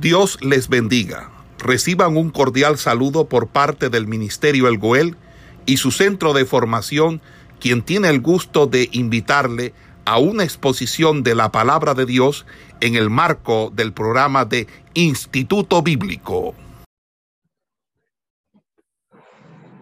[0.00, 1.30] Dios les bendiga.
[1.58, 5.16] Reciban un cordial saludo por parte del Ministerio El Goel
[5.64, 7.22] y su centro de formación,
[7.60, 9.72] quien tiene el gusto de invitarle
[10.04, 12.44] a una exposición de la palabra de Dios
[12.82, 16.54] en el marco del programa de Instituto Bíblico.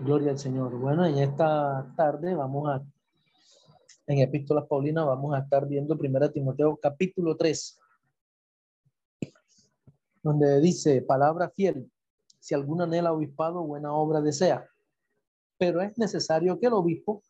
[0.01, 0.79] Gloria al Señor.
[0.79, 2.83] Bueno, en esta tarde vamos a,
[4.07, 7.81] en Epístolas Paulinas, vamos a estar viendo 1 Timoteo capítulo 3
[10.25, 11.93] donde dice, palabra fiel,
[12.41, 14.67] si algún anhela obispado, buena obra desea.
[15.59, 17.23] Pero es necesario que el obispo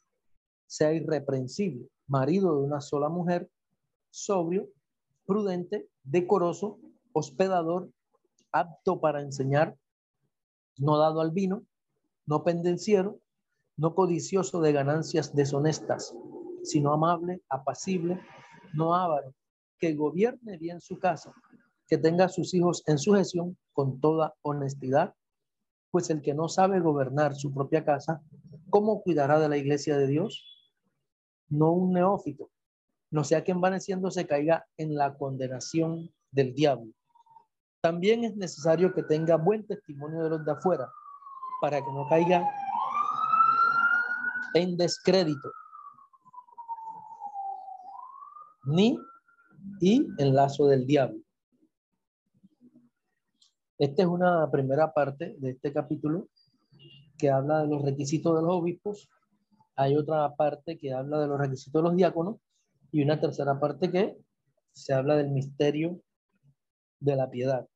[0.66, 3.50] sea irreprensible, marido de una sola mujer,
[4.10, 4.68] sobrio,
[5.26, 6.78] prudente, decoroso,
[7.12, 7.90] hospedador,
[8.52, 9.76] apto para enseñar,
[10.78, 11.64] no dado al vino,
[12.26, 13.18] no pendenciero,
[13.76, 16.14] no codicioso de ganancias deshonestas,
[16.62, 18.20] sino amable, apacible,
[18.72, 19.34] no avaro,
[19.78, 21.34] que gobierne bien su casa,
[21.94, 25.14] que tenga a sus hijos en sujeción con toda honestidad,
[25.92, 28.20] pues el que no sabe gobernar su propia casa,
[28.68, 30.44] ¿cómo cuidará de la iglesia de Dios?
[31.48, 32.50] No un neófito,
[33.12, 36.90] no sea que envaneciendo se caiga en la condenación del diablo.
[37.80, 40.90] También es necesario que tenga buen testimonio de los de afuera,
[41.60, 42.44] para que no caiga
[44.54, 45.48] en descrédito,
[48.64, 48.98] ni
[49.80, 51.23] y en lazo del diablo.
[53.78, 56.28] Esta es una primera parte de este capítulo
[57.18, 59.10] que habla de los requisitos de los obispos.
[59.74, 62.36] Hay otra parte que habla de los requisitos de los diáconos
[62.92, 64.16] y una tercera parte que
[64.72, 66.00] se habla del misterio
[67.00, 67.68] de la piedad.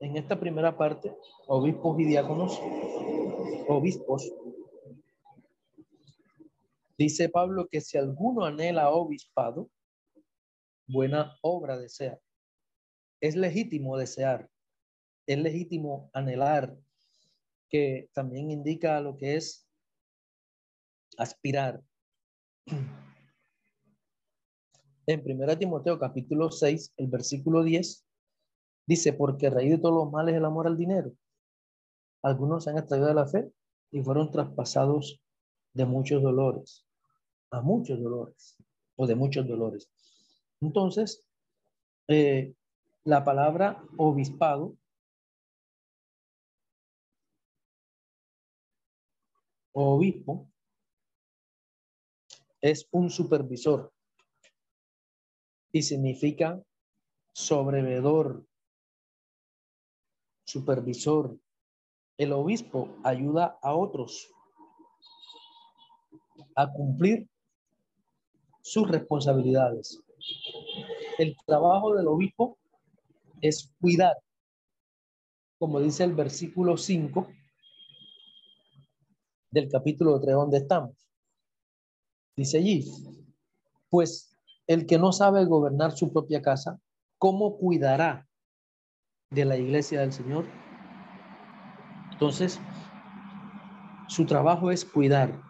[0.00, 2.60] En esta primera parte, obispos y diáconos,
[3.68, 4.30] obispos,
[6.98, 9.70] dice Pablo que si alguno anhela obispado,
[10.86, 12.18] buena obra desea.
[13.18, 14.50] Es legítimo desear,
[15.26, 16.76] es legítimo anhelar,
[17.68, 19.66] que también indica lo que es
[21.18, 21.82] aspirar.
[25.08, 28.04] En 1 Timoteo capítulo 6, el versículo 10,
[28.88, 31.12] dice, porque raíz de todos los males el amor al dinero.
[32.22, 33.48] Algunos se han extraído de la fe
[33.92, 35.22] y fueron traspasados
[35.74, 36.84] de muchos dolores,
[37.52, 38.56] a muchos dolores,
[38.96, 39.88] o de muchos dolores.
[40.60, 41.24] Entonces,
[42.08, 42.52] eh,
[43.04, 44.76] la palabra obispado
[49.84, 50.50] obispo
[52.60, 53.92] es un supervisor
[55.70, 56.62] y significa
[57.32, 58.46] sobrevedor,
[60.46, 61.38] supervisor.
[62.16, 64.32] El obispo ayuda a otros
[66.54, 67.28] a cumplir
[68.62, 70.02] sus responsabilidades.
[71.18, 72.58] El trabajo del obispo
[73.42, 74.16] es cuidar,
[75.58, 77.28] como dice el versículo 5
[79.56, 81.08] del capítulo 3 donde estamos.
[82.36, 82.84] Dice allí,
[83.88, 84.36] pues
[84.66, 86.78] el que no sabe gobernar su propia casa,
[87.18, 88.28] ¿cómo cuidará
[89.30, 90.44] de la iglesia del Señor?
[92.12, 92.60] Entonces,
[94.08, 95.40] su trabajo es cuidar,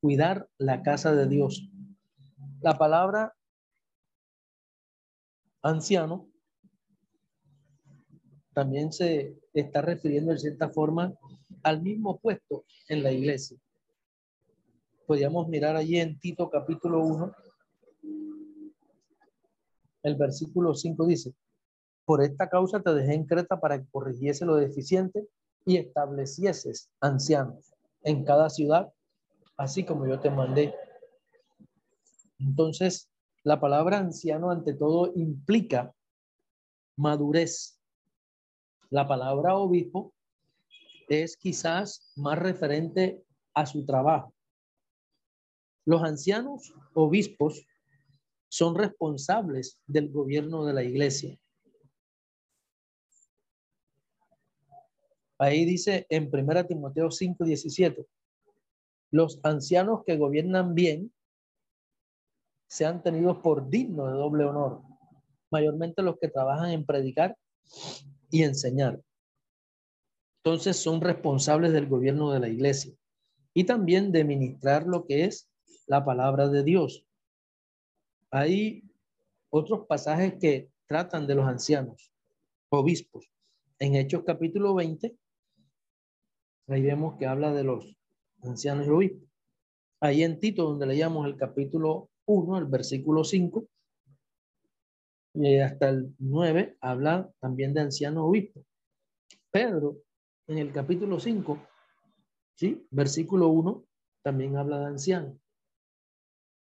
[0.00, 1.70] cuidar la casa de Dios.
[2.60, 3.36] La palabra
[5.62, 6.28] anciano
[8.52, 11.14] también se está refiriendo en cierta forma
[11.62, 13.58] al mismo puesto en la iglesia.
[15.06, 17.32] Podríamos mirar allí en Tito capítulo 1,
[20.02, 21.34] el versículo 5 dice,
[22.04, 25.28] por esta causa te dejé en Creta para que corrigiese lo deficiente
[25.64, 27.72] y establecieses ancianos
[28.02, 28.92] en cada ciudad,
[29.56, 30.74] así como yo te mandé.
[32.38, 33.10] Entonces,
[33.42, 35.94] la palabra anciano ante todo implica
[36.96, 37.78] madurez.
[38.88, 40.12] La palabra obispo
[41.10, 43.20] es quizás más referente
[43.52, 44.32] a su trabajo.
[45.84, 47.66] Los ancianos obispos
[48.48, 51.36] son responsables del gobierno de la iglesia.
[55.38, 58.06] Ahí dice en 1 Timoteo 5, 17,
[59.10, 61.12] los ancianos que gobiernan bien
[62.68, 64.82] sean tenidos por dignos de doble honor,
[65.50, 67.36] mayormente los que trabajan en predicar
[68.30, 69.00] y enseñar.
[70.42, 72.94] Entonces son responsables del gobierno de la iglesia
[73.52, 75.50] y también de ministrar lo que es
[75.86, 77.04] la palabra de Dios.
[78.30, 78.84] Hay
[79.50, 82.10] otros pasajes que tratan de los ancianos,
[82.70, 83.30] obispos.
[83.78, 85.14] En Hechos capítulo 20,
[86.68, 87.96] ahí vemos que habla de los
[88.42, 89.28] ancianos y obispos.
[90.00, 93.66] Ahí en Tito, donde leíamos el capítulo 1, el versículo 5,
[95.34, 98.64] y hasta el 9 habla también de anciano obispo.
[99.50, 99.98] Pedro,
[100.50, 101.60] en el capítulo 5,
[102.56, 102.84] ¿sí?
[102.90, 103.84] versículo 1,
[104.22, 105.38] también habla de anciano,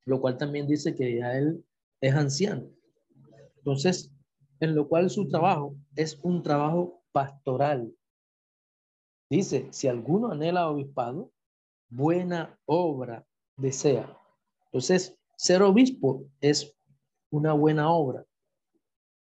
[0.05, 1.65] lo cual también dice que ya él
[1.99, 2.69] es anciano.
[3.57, 4.09] Entonces,
[4.61, 7.93] en lo cual su trabajo es un trabajo pastoral.
[9.29, 11.33] Dice, si alguno anhela obispado,
[11.89, 13.27] buena obra
[13.57, 14.17] desea.
[14.67, 16.73] Entonces, ser obispo es
[17.31, 18.25] una buena obra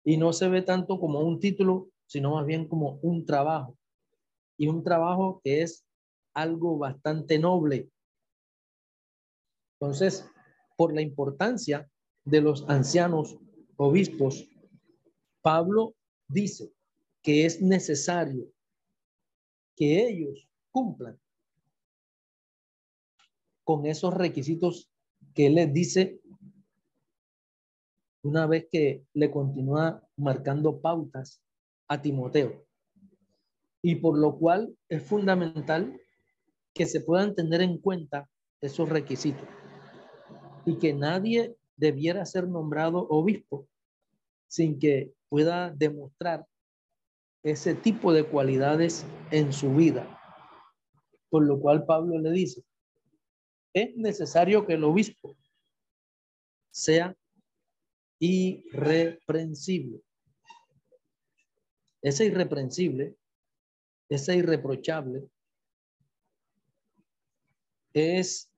[0.03, 3.78] y no se ve tanto como un título, sino más bien como un trabajo.
[4.59, 5.85] Y un trabajo que es
[6.35, 7.89] algo bastante noble.
[9.79, 10.29] Entonces,
[10.77, 11.89] por la importancia
[12.25, 13.39] de los ancianos
[13.77, 14.47] obispos,
[15.41, 15.95] Pablo
[16.27, 16.71] dice
[17.21, 18.51] que es necesario
[19.75, 21.17] que ellos cumplan
[23.63, 24.91] con esos requisitos
[25.33, 26.19] que él les dice
[28.23, 31.41] una vez que le continúa marcando pautas
[31.87, 32.68] a Timoteo.
[33.81, 35.99] Y por lo cual es fundamental
[36.73, 38.29] que se puedan tener en cuenta
[38.61, 39.47] esos requisitos
[40.65, 43.67] y que nadie debiera ser nombrado obispo
[44.47, 46.45] sin que pueda demostrar
[47.43, 50.19] ese tipo de cualidades en su vida.
[51.29, 52.63] Por lo cual Pablo le dice,
[53.73, 55.37] es necesario que el obispo
[56.71, 57.15] sea
[58.19, 60.01] irreprensible.
[62.01, 63.15] Ese irreprensible,
[64.09, 65.29] ese irreprochable,
[67.93, 68.49] es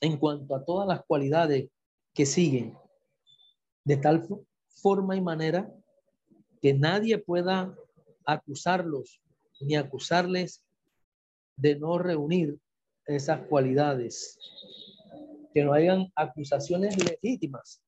[0.00, 1.70] en cuanto a todas las cualidades
[2.12, 2.76] que siguen,
[3.84, 4.26] de tal
[4.66, 5.72] forma y manera
[6.60, 7.76] que nadie pueda
[8.24, 9.20] acusarlos
[9.60, 10.64] ni acusarles
[11.56, 12.58] de no reunir
[13.06, 14.38] esas cualidades
[15.54, 17.82] que no hayan acusaciones legítimas.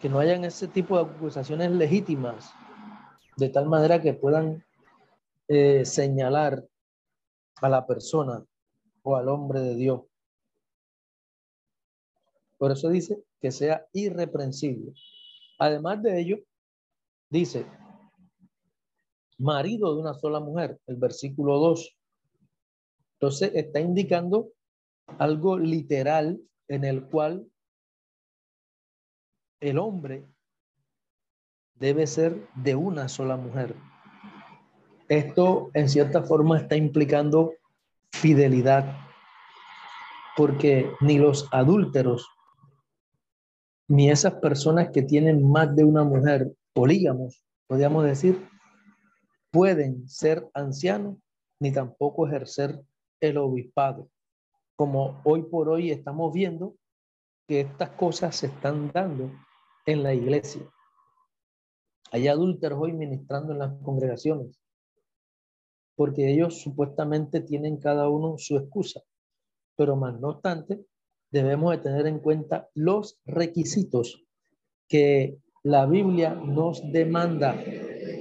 [0.00, 2.52] Que no hayan ese tipo de acusaciones legítimas,
[3.36, 4.64] de tal manera que puedan
[5.48, 6.64] eh, señalar
[7.56, 8.44] a la persona
[9.02, 10.02] o al hombre de Dios.
[12.58, 14.92] Por eso dice que sea irreprensible.
[15.58, 16.38] Además de ello,
[17.30, 17.66] dice,
[19.38, 21.96] marido de una sola mujer, el versículo 2.
[23.14, 24.50] Entonces está indicando
[25.18, 27.46] algo literal en el cual
[29.60, 30.26] el hombre
[31.74, 33.74] debe ser de una sola mujer.
[35.08, 37.54] Esto en cierta forma está implicando
[38.12, 38.96] fidelidad,
[40.36, 42.28] porque ni los adúlteros,
[43.88, 48.48] ni esas personas que tienen más de una mujer, polígamos, podríamos decir,
[49.50, 51.16] pueden ser ancianos
[51.60, 52.80] ni tampoco ejercer
[53.20, 54.10] el obispado.
[54.76, 56.74] Como hoy por hoy estamos viendo
[57.46, 59.30] que estas cosas se están dando
[59.86, 60.68] en la iglesia.
[62.10, 64.60] Hay adúlteros hoy ministrando en las congregaciones,
[65.94, 69.00] porque ellos supuestamente tienen cada uno su excusa,
[69.76, 70.84] pero más no obstante,
[71.30, 74.24] debemos de tener en cuenta los requisitos
[74.88, 77.56] que la Biblia nos demanda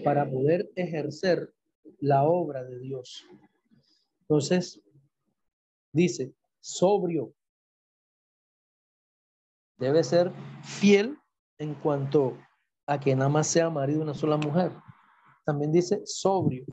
[0.03, 1.53] para poder ejercer
[1.99, 3.25] la obra de Dios.
[4.21, 4.81] Entonces,
[5.91, 7.33] dice, sobrio.
[9.77, 10.31] Debe ser
[10.63, 11.17] fiel
[11.57, 12.37] en cuanto
[12.87, 14.71] a que nada más sea marido una sola mujer.
[15.45, 16.65] También dice sobrio.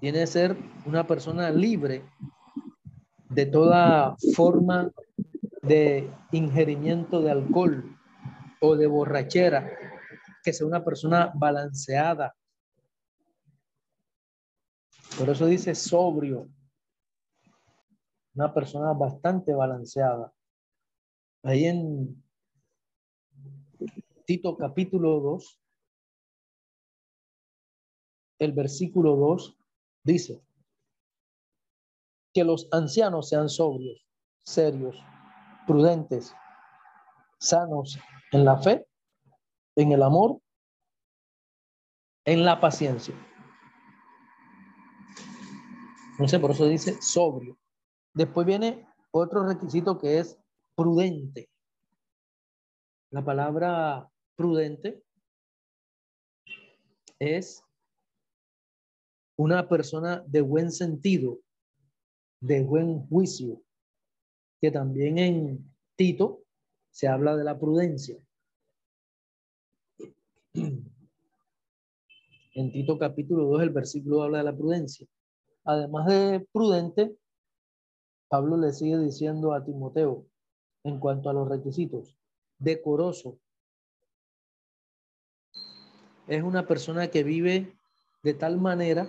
[0.00, 2.04] Tiene que ser una persona libre
[3.30, 4.90] de toda forma
[5.62, 7.96] de ingerimiento de alcohol
[8.60, 9.70] o de borrachera,
[10.42, 12.34] que sea una persona balanceada,
[15.16, 16.48] por eso dice sobrio.
[18.34, 20.32] Una persona bastante balanceada.
[21.42, 22.22] Ahí en
[24.26, 25.60] Tito capítulo 2,
[28.40, 29.56] el versículo 2
[30.04, 30.42] dice
[32.34, 34.04] que los ancianos sean sobrios,
[34.44, 35.02] serios,
[35.66, 36.34] prudentes,
[37.38, 37.98] sanos
[38.32, 38.86] en la fe,
[39.76, 40.40] en el amor,
[42.24, 43.14] en la paciencia.
[46.18, 47.56] No sé, por eso dice sobrio.
[48.12, 50.38] Después viene otro requisito que es
[50.78, 51.50] prudente.
[53.10, 55.02] La palabra prudente
[57.18, 57.64] es
[59.36, 61.40] una persona de buen sentido,
[62.40, 63.60] de buen juicio,
[64.60, 66.44] que también en Tito
[66.90, 68.16] se habla de la prudencia.
[72.54, 75.08] En Tito capítulo 2 el versículo habla de la prudencia
[75.68, 77.14] además de prudente,
[78.28, 80.26] Pablo le sigue diciendo a Timoteo
[80.88, 82.16] en cuanto a los requisitos,
[82.58, 83.38] decoroso.
[86.26, 87.76] Es una persona que vive
[88.22, 89.08] de tal manera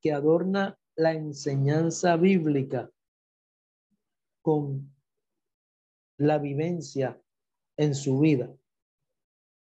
[0.00, 2.90] que adorna la enseñanza bíblica
[4.42, 4.94] con
[6.18, 7.20] la vivencia
[7.76, 8.54] en su vida.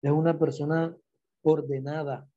[0.01, 0.95] Es una persona
[1.41, 2.29] ordenada.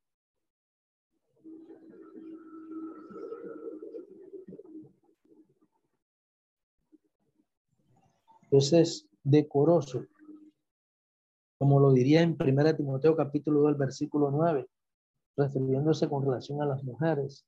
[8.50, 10.06] Entonces, decoroso,
[11.58, 14.66] como lo diría en 1 Timoteo capítulo 2, versículo 9,
[15.36, 17.44] refiriéndose con relación a las mujeres,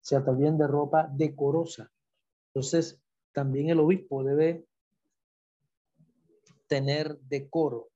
[0.00, 1.88] se atavían de ropa decorosa.
[2.48, 3.00] Entonces,
[3.32, 4.66] también el obispo debe
[6.66, 7.90] tener decoro.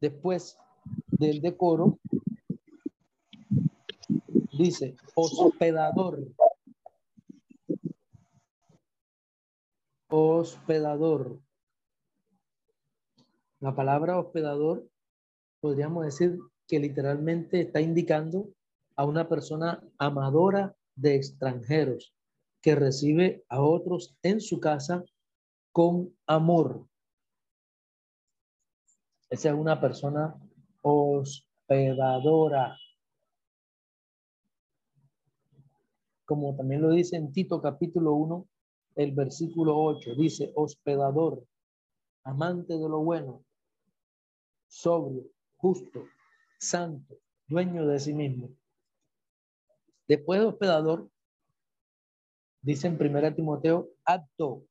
[0.00, 0.56] Después
[1.08, 1.98] del decoro,
[4.56, 6.18] dice hospedador.
[10.08, 11.38] Hospedador.
[13.60, 14.88] La palabra hospedador
[15.60, 16.38] podríamos decir
[16.68, 18.50] que literalmente está indicando
[18.94, 22.14] a una persona amadora de extranjeros
[22.60, 25.04] que recibe a otros en su casa
[25.72, 26.86] con amor.
[29.28, 30.36] Esa es una persona
[30.82, 32.76] hospedadora.
[36.24, 38.46] Como también lo dice en Tito capítulo 1,
[38.96, 41.44] el versículo 8, dice hospedador,
[42.22, 43.44] amante de lo bueno,
[44.68, 45.24] sobrio,
[45.56, 46.06] justo,
[46.58, 48.50] santo, dueño de sí mismo.
[50.06, 51.10] Después de hospedador,
[52.62, 54.64] dice en 1 Timoteo, apto.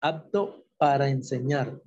[0.00, 1.80] Apto para enseñar.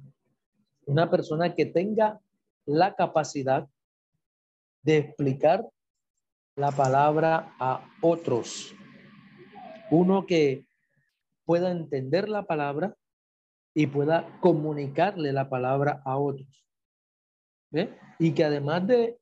[0.85, 2.19] Una persona que tenga
[2.65, 3.67] la capacidad
[4.83, 5.67] de explicar
[6.55, 8.73] la palabra a otros.
[9.89, 10.65] Uno que
[11.45, 12.95] pueda entender la palabra
[13.73, 16.47] y pueda comunicarle la palabra a otros.
[18.19, 19.19] Y que además de,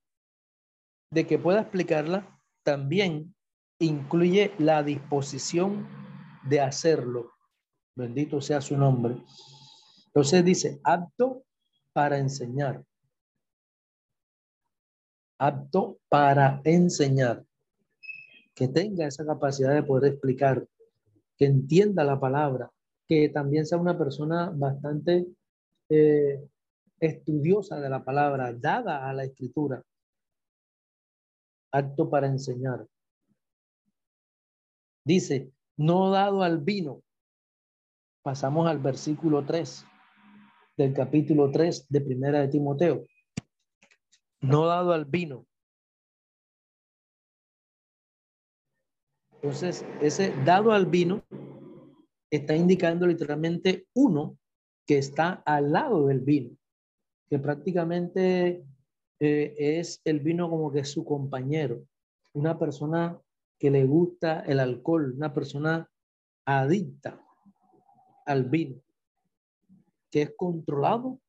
[1.11, 3.33] de que pueda explicarla, también
[3.79, 5.87] incluye la disposición
[6.43, 7.31] de hacerlo.
[7.95, 9.23] Bendito sea su nombre.
[10.07, 11.45] Entonces dice, apto
[11.93, 12.83] para enseñar.
[15.39, 17.45] Apto para enseñar.
[18.53, 20.67] Que tenga esa capacidad de poder explicar,
[21.37, 22.69] que entienda la palabra,
[23.11, 25.27] que también sea una persona bastante
[25.89, 26.47] eh,
[26.97, 29.83] estudiosa de la palabra, dada a la escritura,
[31.73, 32.87] apto para enseñar.
[35.03, 37.03] Dice, no dado al vino.
[38.23, 39.85] Pasamos al versículo 3
[40.77, 43.03] del capítulo 3 de Primera de Timoteo.
[44.39, 45.45] No dado al vino.
[49.33, 51.25] Entonces, ese dado al vino
[52.31, 54.37] está indicando literalmente uno
[54.87, 56.57] que está al lado del vino,
[57.29, 58.65] que prácticamente
[59.19, 61.85] eh, es el vino como que su compañero,
[62.33, 63.19] una persona
[63.59, 65.87] que le gusta el alcohol, una persona
[66.45, 67.23] adicta
[68.25, 68.81] al vino,
[70.09, 71.19] que es controlado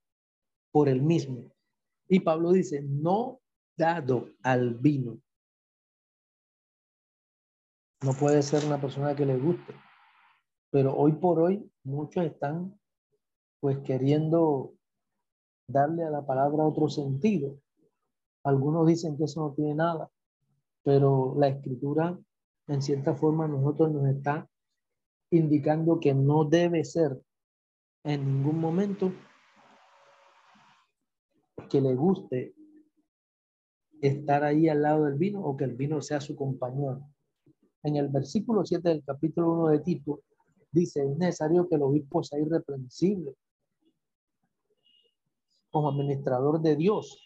[0.70, 1.52] por el mismo.
[2.08, 3.40] Y Pablo dice, no
[3.76, 5.20] dado al vino.
[8.02, 9.74] No puede ser una persona que le guste.
[10.72, 12.80] Pero hoy por hoy muchos están
[13.60, 14.72] pues queriendo
[15.68, 17.58] darle a la palabra otro sentido.
[18.42, 20.10] Algunos dicen que eso no tiene nada,
[20.82, 22.18] pero la escritura
[22.68, 24.48] en cierta forma nosotros nos está
[25.30, 27.20] indicando que no debe ser
[28.04, 29.12] en ningún momento
[31.68, 32.54] que le guste
[34.00, 37.02] estar ahí al lado del vino o que el vino sea su compañero.
[37.82, 40.22] En el versículo 7 del capítulo 1 de Tito,
[40.72, 43.34] dice, es necesario que el obispo sea irreprensible
[45.70, 47.18] como administrador de Dios,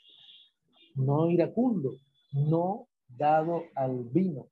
[0.94, 1.96] no iracundo,
[2.32, 4.48] no dado al vino.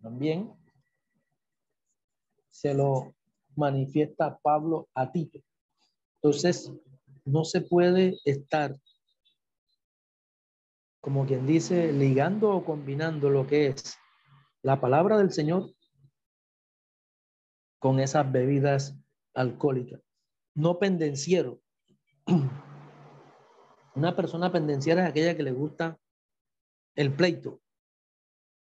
[0.00, 0.52] También
[2.50, 3.14] se lo
[3.56, 5.40] manifiesta Pablo a Tito.
[6.16, 6.72] Entonces,
[7.24, 8.74] no se puede estar,
[11.00, 13.96] como quien dice, ligando o combinando lo que es
[14.62, 15.70] la palabra del Señor
[17.78, 18.98] con esas bebidas
[19.34, 20.00] alcohólicas.
[20.54, 21.60] No pendenciero.
[23.94, 25.98] Una persona pendenciera es aquella que le gusta
[26.94, 27.60] el pleito,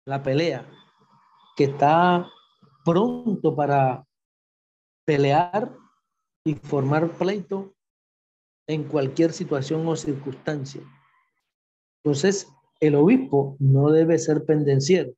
[0.06, 0.70] la pelea,
[1.56, 2.30] que está
[2.84, 4.06] pronto para
[5.06, 5.76] pelear
[6.46, 7.74] y formar pleito
[8.68, 10.82] en cualquier situación o circunstancia.
[12.04, 15.14] Entonces, el obispo no debe ser pendenciero.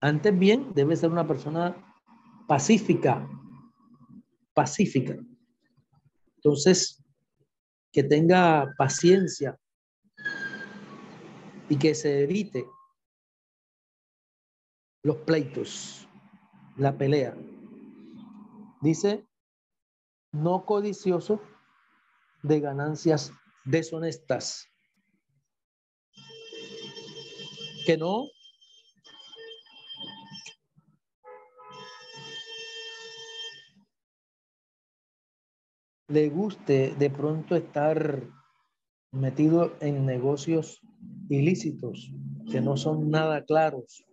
[0.00, 1.93] Antes bien, debe ser una persona
[2.46, 3.28] pacífica,
[4.54, 5.16] pacífica.
[6.36, 7.02] Entonces,
[7.92, 9.58] que tenga paciencia
[11.68, 12.66] y que se evite
[15.02, 16.08] los pleitos,
[16.76, 17.36] la pelea.
[18.80, 19.26] Dice,
[20.32, 21.40] no codicioso
[22.42, 23.32] de ganancias
[23.64, 24.66] deshonestas.
[27.86, 28.24] Que no
[36.08, 38.22] le guste de pronto estar
[39.10, 40.80] metido en negocios
[41.28, 42.12] ilícitos
[42.50, 44.04] que no son nada claros,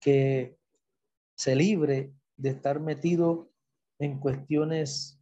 [0.00, 0.58] que
[1.36, 3.50] se libre de estar metido
[3.98, 5.18] en cuestiones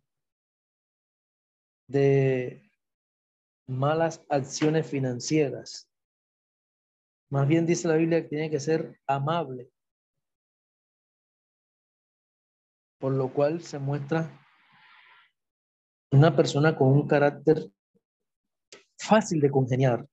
[1.86, 2.62] de
[3.66, 5.88] malas acciones financieras.
[7.30, 9.70] Más bien dice la Biblia que tiene que ser amable,
[12.98, 14.43] por lo cual se muestra
[16.14, 17.68] una persona con un carácter
[18.96, 20.06] fácil de congeniar,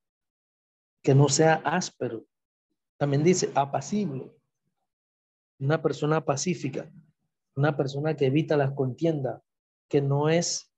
[1.04, 2.26] que no sea áspero.
[2.98, 4.32] También dice apacible,
[5.60, 6.92] una persona pacífica,
[7.56, 9.42] una persona que evita las contiendas,
[9.88, 10.74] que no es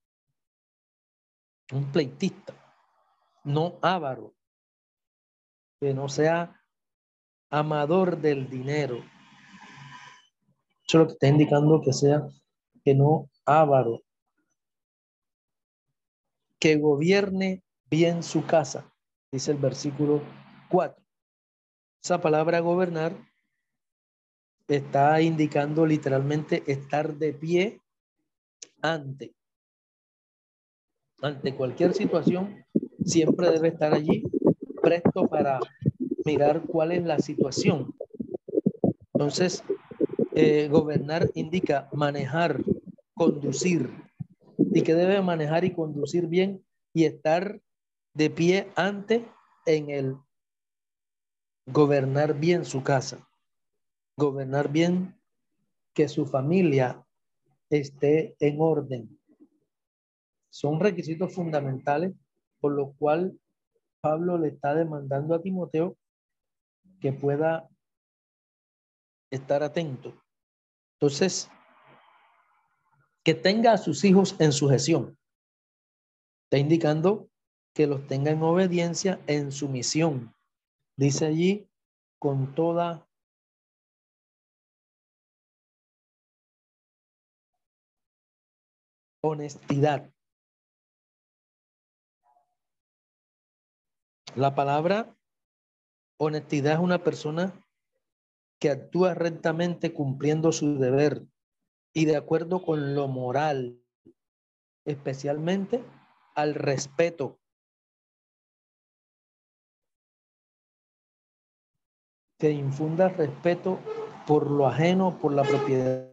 [1.72, 2.54] un pleitista,
[3.46, 4.36] no avaro,
[5.80, 6.60] que no sea
[7.50, 8.98] amador del dinero.
[10.86, 12.28] Eso es lo que está indicando que sea
[12.84, 14.03] que no avaro,
[16.64, 18.90] que gobierne bien su casa,
[19.34, 20.22] dice el versículo
[20.70, 21.04] 4.
[22.02, 23.14] Esa palabra gobernar
[24.70, 27.82] está indicando literalmente estar de pie
[28.82, 29.36] ante.
[31.22, 32.66] Ante cualquier situación,
[33.04, 34.24] siempre debe estar allí
[34.82, 35.60] presto para
[36.24, 37.94] mirar cuál es la situación.
[39.14, 39.66] Entonces,
[40.34, 42.64] eh, gobernar indica manejar,
[43.16, 43.90] conducir,
[44.74, 47.62] y que debe manejar y conducir bien y estar
[48.14, 49.26] de pie ante
[49.66, 50.18] en el
[51.66, 53.28] gobernar bien su casa,
[54.18, 55.20] gobernar bien
[55.94, 57.06] que su familia
[57.70, 59.20] esté en orden.
[60.50, 62.14] Son requisitos fundamentales
[62.64, 63.38] por lo cual
[64.00, 65.98] Pablo le está demandando a Timoteo
[67.02, 67.70] que pueda
[69.30, 70.14] estar atento.
[70.94, 71.50] Entonces,
[73.24, 75.18] que tenga a sus hijos en sujeción.
[76.46, 77.30] Está indicando
[77.74, 80.36] que los tenga en obediencia, en sumisión.
[80.98, 81.68] Dice allí,
[82.20, 83.08] con toda
[89.22, 90.12] honestidad.
[94.36, 95.16] La palabra
[96.18, 97.54] honestidad es una persona
[98.60, 101.26] que actúa rectamente cumpliendo su deber,
[101.94, 103.80] y de acuerdo con lo moral,
[104.86, 105.84] especialmente
[106.36, 107.40] al respeto.
[112.40, 113.80] Que infunda respeto
[114.28, 116.10] por lo ajeno, por la propiedad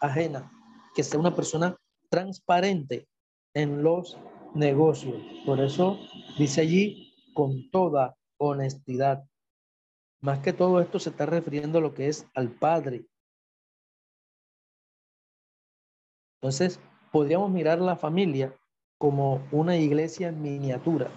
[0.00, 0.50] ajena.
[0.94, 1.76] Que sea una persona
[2.10, 3.08] transparente
[3.54, 4.18] en los
[4.54, 5.22] negocios.
[5.46, 5.98] Por eso
[6.36, 9.24] dice allí con toda honestidad.
[10.20, 13.06] Más que todo esto se está refiriendo a lo que es al Padre,
[16.42, 16.80] Entonces,
[17.12, 18.52] podríamos mirar la familia
[18.98, 21.08] como una iglesia en miniatura,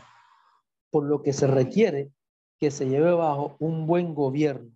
[0.91, 2.11] por lo que se requiere
[2.59, 4.71] que se lleve bajo un buen gobierno.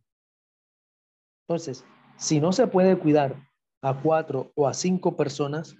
[1.48, 1.86] Entonces,
[2.18, 3.36] si no se puede cuidar
[3.84, 5.78] a cuatro o a cinco personas,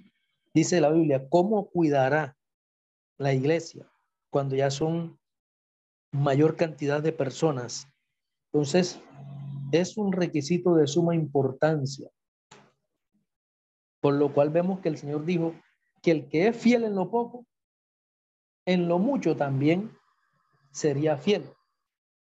[0.54, 2.38] dice la Biblia, ¿cómo cuidará
[3.18, 3.92] la iglesia
[4.30, 5.20] cuando ya son
[6.12, 7.88] mayor cantidad de personas?
[8.54, 9.02] Entonces,
[9.72, 12.12] es un requisito de suma importancia
[14.02, 15.54] por lo cual vemos que el Señor dijo
[16.02, 17.46] que el que es fiel en lo poco,
[18.66, 19.92] en lo mucho también
[20.72, 21.52] sería fiel.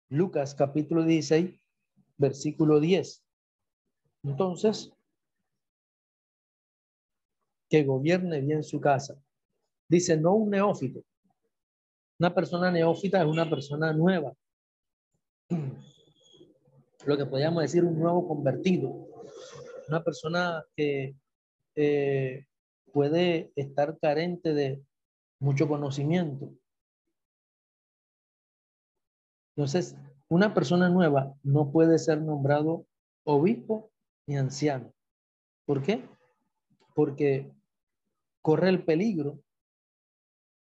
[0.09, 1.59] Lucas capítulo 16,
[2.19, 3.25] versículo 10.
[4.25, 4.93] Entonces,
[7.69, 9.17] que gobierne bien su casa.
[9.89, 11.03] Dice, no un neófito.
[12.19, 14.33] Una persona neófita es una persona nueva.
[17.07, 19.09] Lo que podríamos decir un nuevo convertido.
[19.89, 21.15] Una persona que
[21.77, 22.47] eh,
[22.93, 24.83] puede estar carente de
[25.41, 26.53] mucho conocimiento.
[29.57, 29.97] Entonces,
[30.29, 32.87] una persona nueva no puede ser nombrado
[33.25, 33.91] obispo
[34.27, 34.93] ni anciano.
[35.67, 36.09] ¿Por qué?
[36.95, 37.53] Porque
[38.43, 39.41] corre el peligro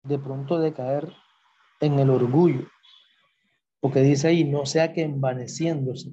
[0.04, 1.14] de pronto de caer
[1.80, 2.68] en el orgullo.
[3.80, 6.12] Porque dice ahí, no sea que envaneciéndose.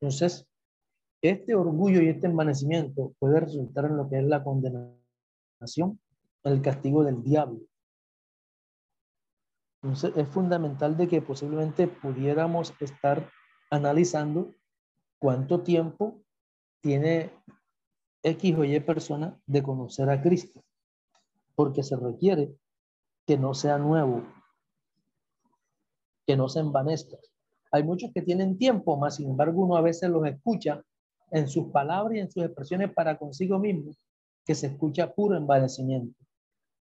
[0.00, 0.46] Entonces,
[1.30, 5.98] este orgullo y este envanecimiento puede resultar en lo que es la condenación,
[6.42, 7.60] el castigo del diablo.
[9.82, 13.30] Entonces, es fundamental de que posiblemente pudiéramos estar
[13.70, 14.54] analizando
[15.18, 16.22] cuánto tiempo
[16.82, 17.32] tiene
[18.22, 20.62] X o Y persona de conocer a Cristo,
[21.54, 22.54] porque se requiere
[23.26, 24.22] que no sea nuevo,
[26.26, 27.16] que no se envanezca.
[27.72, 30.82] Hay muchos que tienen tiempo, más sin embargo uno a veces los escucha
[31.34, 33.90] en sus palabras y en sus expresiones para consigo mismo,
[34.46, 36.16] que se escucha puro envanecimiento.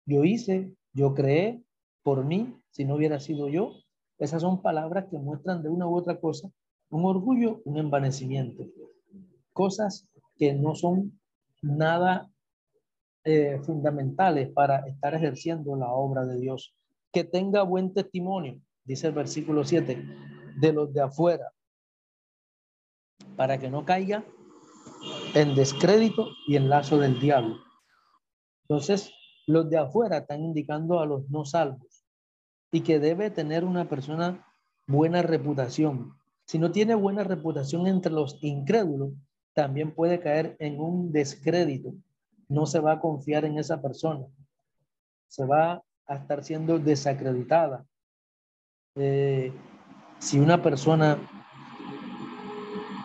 [0.06, 1.62] Yo hice, yo creé,
[2.02, 3.74] por mí, si no hubiera sido yo.
[4.18, 6.50] Esas son palabras que muestran de una u otra cosa
[6.90, 8.64] un orgullo, un envanecimiento.
[9.52, 10.08] Cosas
[10.38, 11.20] que no son
[11.60, 12.30] nada
[13.24, 16.74] eh, fundamentales para estar ejerciendo la obra de Dios.
[17.12, 20.02] Que tenga buen testimonio, dice el versículo 7,
[20.58, 21.52] de los de afuera,
[23.36, 24.24] para que no caiga
[25.40, 27.58] en descrédito y en lazo del diablo.
[28.62, 29.12] Entonces,
[29.46, 32.04] los de afuera están indicando a los no salvos
[32.72, 34.44] y que debe tener una persona
[34.88, 36.12] buena reputación.
[36.44, 39.12] Si no tiene buena reputación entre los incrédulos,
[39.54, 41.94] también puede caer en un descrédito.
[42.48, 44.26] No se va a confiar en esa persona.
[45.28, 47.86] Se va a estar siendo desacreditada.
[48.96, 49.52] Eh,
[50.18, 51.16] si una persona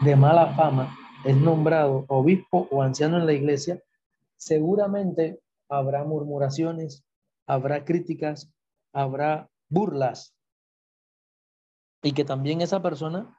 [0.02, 3.82] de mala fama es nombrado obispo o anciano en la iglesia,
[4.38, 7.06] seguramente habrá murmuraciones,
[7.48, 8.52] habrá críticas,
[8.94, 10.36] habrá burlas.
[12.02, 13.38] Y que también esa persona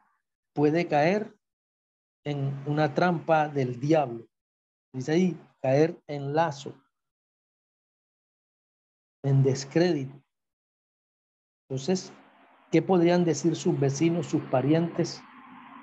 [0.55, 1.35] puede caer
[2.25, 4.27] en una trampa del diablo.
[4.93, 6.75] Dice ahí, caer en lazo,
[9.23, 10.23] en descrédito.
[11.69, 12.13] Entonces,
[12.71, 15.23] ¿qué podrían decir sus vecinos, sus parientes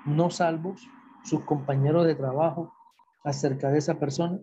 [0.04, 0.82] no salvos?
[1.24, 2.72] Sus compañeros de trabajo
[3.24, 4.40] acerca de esa persona?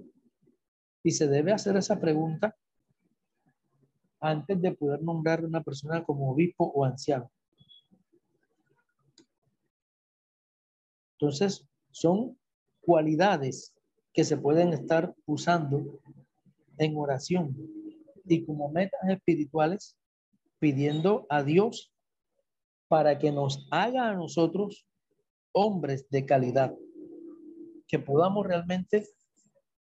[1.03, 2.55] Y se debe hacer esa pregunta
[4.19, 7.31] antes de poder nombrar una persona como obispo o anciano.
[11.13, 12.37] Entonces, son
[12.81, 13.73] cualidades
[14.13, 16.01] que se pueden estar usando
[16.77, 17.55] en oración
[18.25, 19.97] y como metas espirituales,
[20.59, 21.91] pidiendo a Dios
[22.87, 24.85] para que nos haga a nosotros
[25.51, 26.75] hombres de calidad,
[27.87, 29.07] que podamos realmente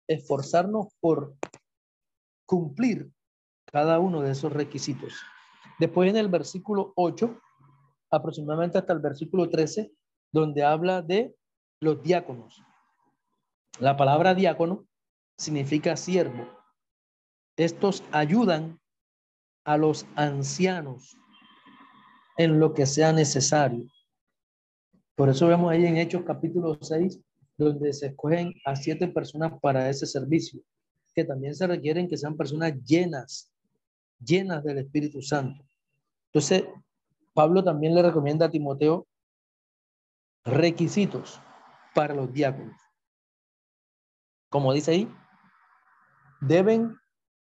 [0.07, 1.37] esforzarnos por
[2.47, 3.11] cumplir
[3.67, 5.15] cada uno de esos requisitos.
[5.79, 7.41] Después en el versículo 8,
[8.11, 9.93] aproximadamente hasta el versículo 13,
[10.33, 11.35] donde habla de
[11.81, 12.63] los diáconos.
[13.79, 14.87] La palabra diácono
[15.39, 16.47] significa siervo.
[17.57, 18.81] Estos ayudan
[19.65, 21.17] a los ancianos
[22.37, 23.87] en lo que sea necesario.
[25.21, 27.21] Por eso vemos ahí en Hechos capítulo 6,
[27.59, 30.63] donde se escogen a siete personas para ese servicio,
[31.15, 33.53] que también se requieren que sean personas llenas,
[34.19, 35.63] llenas del Espíritu Santo.
[36.29, 36.65] Entonces,
[37.35, 39.07] Pablo también le recomienda a Timoteo
[40.43, 41.39] requisitos
[41.95, 42.81] para los diáconos.
[44.49, 45.15] Como dice ahí,
[46.41, 46.97] deben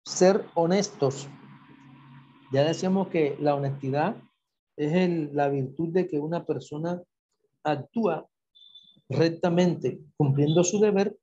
[0.05, 1.29] ser honestos.
[2.53, 4.17] Ya decíamos que la honestidad
[4.75, 7.01] es la virtud de que una persona
[7.63, 8.29] actúa
[9.09, 11.17] rectamente, cumpliendo su deber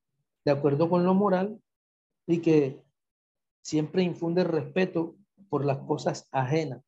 [0.44, 1.60] de acuerdo con lo moral
[2.28, 2.84] y que
[3.62, 5.16] siempre infunde respeto
[5.50, 6.82] por las cosas ajenas.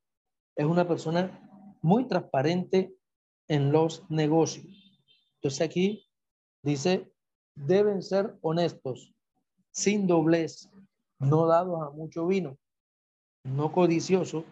[0.55, 2.93] Es una persona muy transparente
[3.47, 4.65] en los negocios.
[5.35, 6.07] Entonces aquí
[6.63, 7.11] dice,
[7.55, 9.13] deben ser honestos,
[9.71, 10.69] sin doblez,
[11.19, 12.57] no dados a mucho vino,
[13.43, 14.43] no codiciosos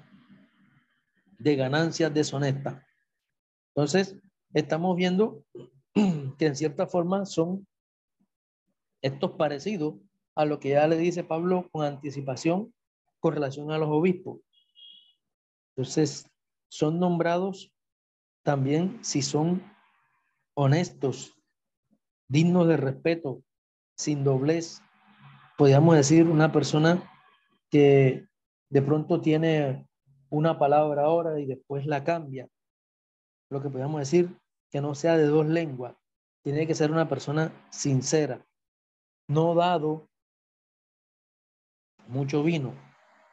[1.38, 2.82] de ganancias deshonestas.
[3.76, 4.18] Entonces,
[4.56, 5.44] estamos viendo
[5.94, 7.68] que en cierta forma son
[9.02, 9.96] estos parecidos
[10.34, 12.74] a lo que ya le dice Pablo con anticipación
[13.20, 14.40] con relación a los obispos.
[15.76, 16.30] Entonces,
[16.70, 17.72] son nombrados
[18.44, 19.62] también si son
[20.54, 21.34] honestos,
[22.28, 23.44] dignos de respeto,
[23.98, 24.82] sin doblez.
[25.58, 27.12] Podríamos decir una persona
[27.70, 28.26] que
[28.70, 29.88] de pronto tiene
[30.30, 32.48] una palabra ahora y después la cambia.
[33.50, 34.38] Lo que podríamos decir
[34.76, 35.96] que no sea de dos lenguas.
[36.44, 38.46] Tiene que ser una persona sincera,
[39.26, 40.10] no dado
[42.10, 42.74] mucho vino.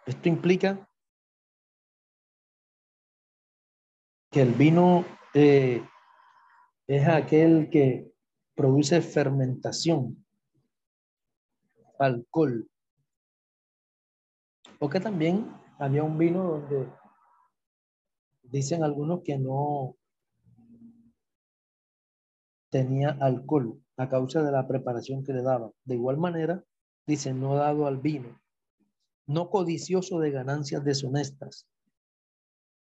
[0.06, 0.88] Esto implica
[4.30, 5.84] que el vino eh,
[6.86, 8.14] es aquel que
[8.54, 10.24] produce fermentación,
[11.98, 12.70] alcohol.
[14.78, 16.88] O que también había un vino donde
[18.44, 19.96] dicen algunos que no
[22.72, 25.70] tenía alcohol a causa de la preparación que le daba.
[25.84, 26.64] De igual manera,
[27.06, 28.40] dice, no dado al vino,
[29.26, 31.68] no codicioso de ganancias deshonestas,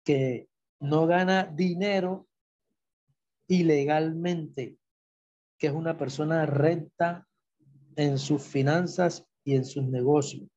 [0.05, 0.49] que
[0.81, 2.27] no gana dinero
[3.47, 4.77] ilegalmente,
[5.59, 7.29] que es una persona recta
[7.95, 10.49] en sus finanzas y en sus negocios,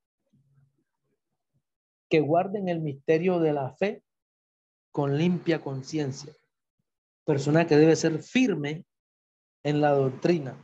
[2.10, 4.04] que guarden el misterio de la fe
[4.92, 6.34] con limpia conciencia,
[7.24, 8.84] persona que debe ser firme
[9.64, 10.58] en la doctrina,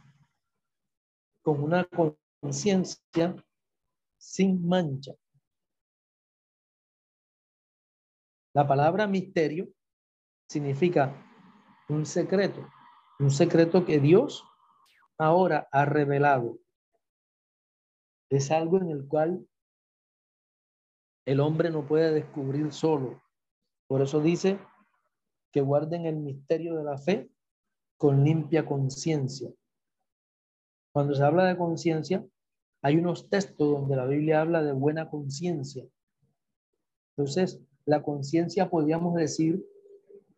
[1.43, 1.87] con una
[2.41, 3.35] conciencia
[4.17, 5.13] sin mancha.
[8.53, 9.69] La palabra misterio
[10.49, 11.13] significa
[11.89, 12.67] un secreto,
[13.19, 14.43] un secreto que Dios
[15.17, 16.57] ahora ha revelado.
[18.29, 19.47] Es algo en el cual
[21.25, 23.21] el hombre no puede descubrir solo.
[23.87, 24.59] Por eso dice
[25.51, 27.29] que guarden el misterio de la fe
[27.97, 29.51] con limpia conciencia.
[30.93, 32.25] Cuando se habla de conciencia,
[32.81, 35.85] hay unos textos donde la Biblia habla de buena conciencia.
[37.15, 39.65] Entonces, la conciencia podríamos decir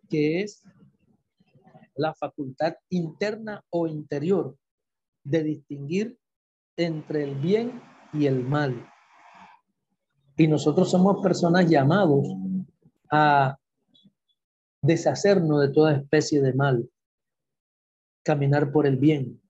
[0.10, 0.63] que es
[1.95, 4.58] la facultad interna o interior
[5.24, 6.17] de distinguir
[6.78, 7.82] entre el bien
[8.13, 8.89] y el mal.
[10.38, 12.28] Y nosotros somos personas llamados
[13.12, 13.58] a
[14.82, 16.89] deshacernos de toda especie de mal,
[18.24, 19.42] caminar por el bien.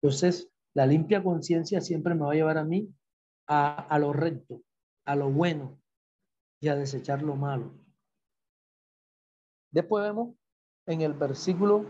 [0.00, 2.92] Entonces, la limpia conciencia siempre me va a llevar a mí
[3.46, 4.62] a, a lo recto,
[5.04, 5.80] a lo bueno
[6.60, 7.74] y a desechar lo malo.
[9.70, 10.34] Después vemos
[10.86, 11.84] en el versículo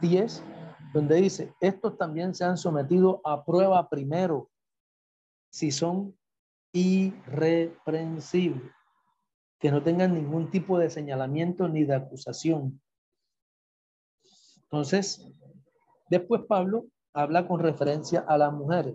[0.00, 0.42] 10,
[0.92, 4.50] donde dice, estos también se han sometido a prueba primero
[5.50, 6.16] si son
[6.72, 8.72] irreprensibles,
[9.58, 12.80] que no tengan ningún tipo de señalamiento ni de acusación.
[14.70, 15.24] Entonces,
[16.10, 18.94] después Pablo habla con referencia a las mujeres,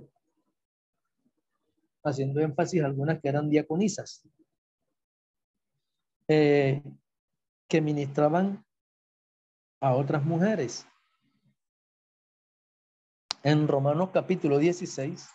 [2.03, 4.27] haciendo énfasis algunas que eran diaconisas,
[6.27, 6.83] eh,
[7.67, 8.65] que ministraban
[9.79, 10.85] a otras mujeres.
[13.43, 15.27] En Romanos capítulo 16,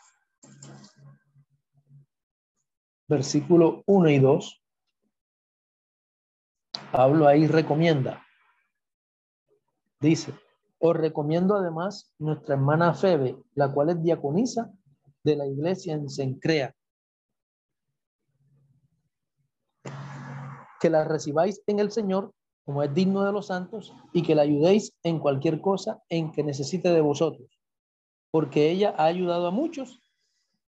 [3.08, 4.62] versículo 1 y 2,
[6.92, 8.25] Pablo ahí recomienda,
[10.00, 10.34] dice,
[10.78, 14.72] os recomiendo además nuestra hermana Febe, la cual es diaconisa
[15.22, 16.74] de la iglesia en Sencrea.
[20.80, 22.32] Que la recibáis en el Señor
[22.66, 26.42] como es digno de los santos y que la ayudéis en cualquier cosa en que
[26.42, 27.48] necesite de vosotros,
[28.32, 30.00] porque ella ha ayudado a muchos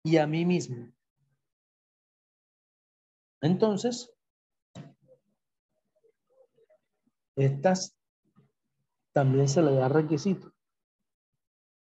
[0.02, 0.92] y a mí mismo.
[3.40, 4.12] Entonces,
[7.37, 7.96] estas
[9.14, 10.53] también se le da requisito,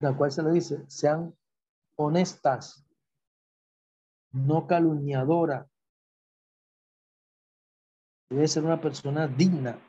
[0.01, 1.37] la cual se le dice, sean
[1.95, 2.83] honestas,
[4.31, 5.69] no calumniadora.
[8.31, 9.79] Debe ser una persona digna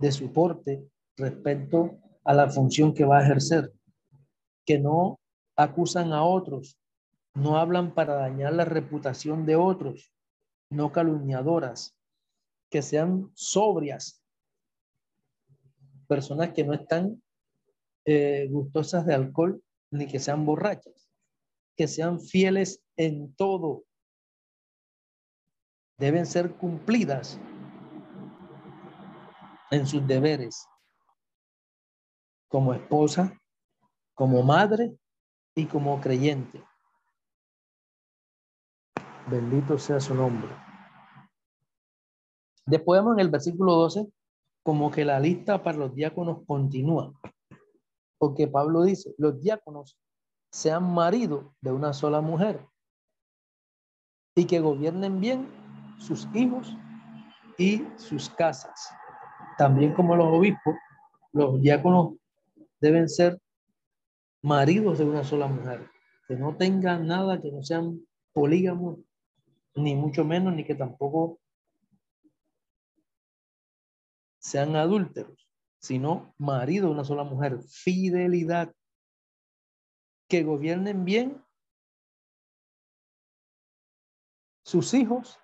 [0.00, 3.72] de su porte respecto a la función que va a ejercer,
[4.66, 5.20] que no
[5.56, 6.80] acusan a otros,
[7.34, 10.12] no hablan para dañar la reputación de otros,
[10.68, 11.96] no calumniadoras,
[12.70, 14.23] que sean sobrias,
[16.14, 17.20] personas que no están
[18.04, 21.10] eh, gustosas de alcohol ni que sean borrachas,
[21.76, 23.82] que sean fieles en todo.
[25.98, 27.40] Deben ser cumplidas
[29.72, 30.68] en sus deberes
[32.46, 33.36] como esposa,
[34.14, 34.96] como madre
[35.56, 36.62] y como creyente.
[39.28, 40.54] Bendito sea su nombre.
[42.66, 44.06] Después vemos en el versículo 12
[44.64, 47.12] como que la lista para los diáconos continúa.
[48.18, 49.96] Porque Pablo dice, los diáconos
[50.50, 52.66] sean maridos de una sola mujer
[54.34, 55.48] y que gobiernen bien
[55.98, 56.74] sus hijos
[57.58, 58.90] y sus casas.
[59.58, 60.74] También como los obispos,
[61.32, 62.14] los diáconos
[62.80, 63.38] deben ser
[64.42, 65.88] maridos de una sola mujer,
[66.26, 68.00] que no tengan nada, que no sean
[68.32, 68.98] polígamos,
[69.74, 71.38] ni mucho menos, ni que tampoco
[74.44, 77.60] sean adúlteros, sino marido de una sola mujer.
[77.66, 78.74] Fidelidad.
[80.28, 81.42] Que gobiernen bien
[84.64, 85.38] sus hijos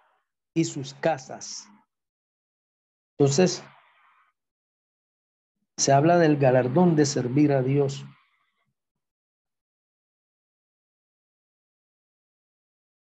[0.54, 1.66] y sus casas.
[3.16, 3.62] Entonces,
[5.76, 8.04] se habla del galardón de servir a Dios.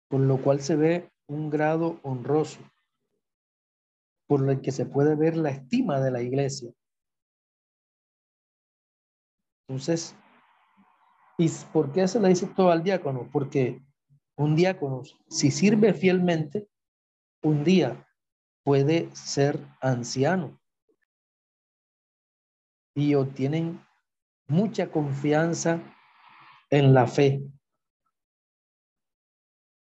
[0.09, 2.59] Por lo cual se ve un grado honroso
[4.27, 6.71] por el que se puede ver la estima de la iglesia.
[9.67, 10.15] Entonces,
[11.37, 13.29] ¿y por qué se le dice todo al diácono?
[13.31, 13.81] Porque
[14.37, 16.69] un diácono, si sirve fielmente,
[17.41, 18.05] un día
[18.63, 20.59] puede ser anciano
[22.95, 23.79] y obtienen
[24.47, 25.81] mucha confianza
[26.69, 27.41] en la fe.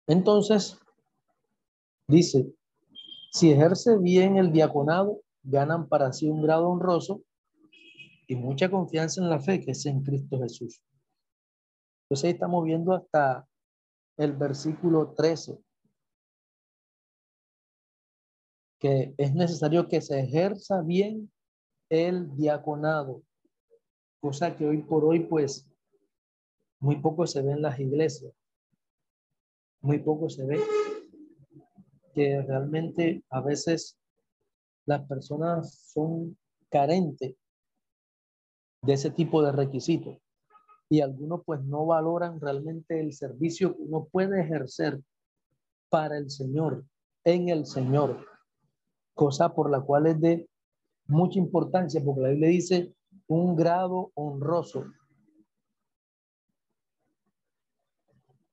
[0.07, 0.79] Entonces,
[2.07, 2.53] dice,
[3.31, 7.23] si ejerce bien el diaconado, ganan para sí un grado honroso
[8.27, 10.81] y mucha confianza en la fe que es en Cristo Jesús.
[12.03, 13.47] Entonces ahí estamos viendo hasta
[14.17, 15.59] el versículo 13,
[18.79, 21.31] que es necesario que se ejerza bien
[21.89, 23.21] el diaconado,
[24.21, 25.69] cosa que hoy por hoy pues
[26.79, 28.33] muy poco se ve en las iglesias,
[29.81, 30.59] muy poco se ve
[32.19, 33.97] que realmente a veces
[34.85, 37.37] las personas son carentes
[38.81, 40.17] de ese tipo de requisitos
[40.89, 44.99] y algunos pues no valoran realmente el servicio que uno puede ejercer
[45.87, 46.83] para el Señor,
[47.23, 48.25] en el Señor,
[49.13, 50.49] cosa por la cual es de
[51.07, 52.93] mucha importancia, porque la Biblia dice
[53.27, 54.83] un grado honroso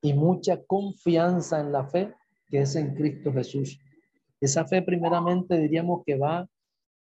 [0.02, 2.14] y mucha confianza en la fe
[2.48, 3.78] que es en Cristo Jesús.
[4.40, 6.48] Esa fe primeramente diríamos que va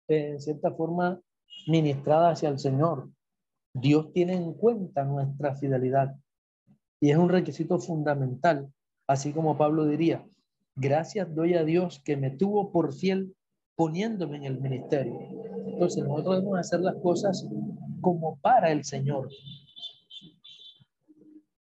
[0.08, 1.20] en cierta forma
[1.68, 3.10] ministrada hacia el Señor.
[3.74, 6.16] Dios tiene en cuenta nuestra fidelidad
[7.00, 8.72] y es un requisito fundamental,
[9.08, 10.26] así como Pablo diría,
[10.76, 13.36] gracias doy a Dios que me tuvo por fiel
[13.76, 15.18] poniéndome en el ministerio.
[15.68, 17.48] Entonces nosotros debemos hacer las cosas
[18.02, 19.30] como para el Señor,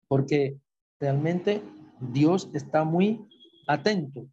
[0.08, 0.58] porque
[1.00, 1.62] realmente
[2.00, 3.28] Dios está muy
[3.68, 4.28] atento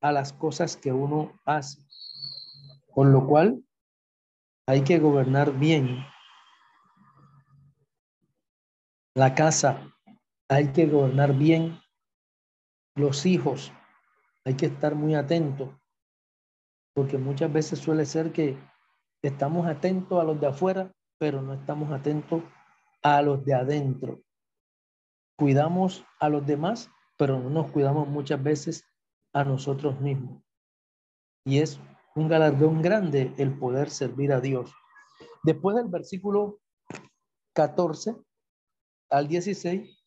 [0.00, 1.80] a las cosas que uno hace.
[2.92, 3.62] Con lo cual,
[4.66, 6.04] hay que gobernar bien
[9.14, 9.92] la casa,
[10.48, 11.80] hay que gobernar bien
[12.94, 13.72] los hijos,
[14.44, 15.80] hay que estar muy atento,
[16.94, 18.58] porque muchas veces suele ser que
[19.22, 22.42] estamos atentos a los de afuera, pero no estamos atentos
[23.02, 24.22] a los de adentro.
[25.36, 28.82] Cuidamos a los demás, pero no nos cuidamos muchas veces
[29.34, 30.42] a nosotros mismos.
[31.44, 31.78] Y es
[32.14, 34.72] un galardón grande el poder servir a Dios.
[35.42, 36.60] Después del versículo
[37.52, 38.16] 14
[39.10, 40.02] al 16,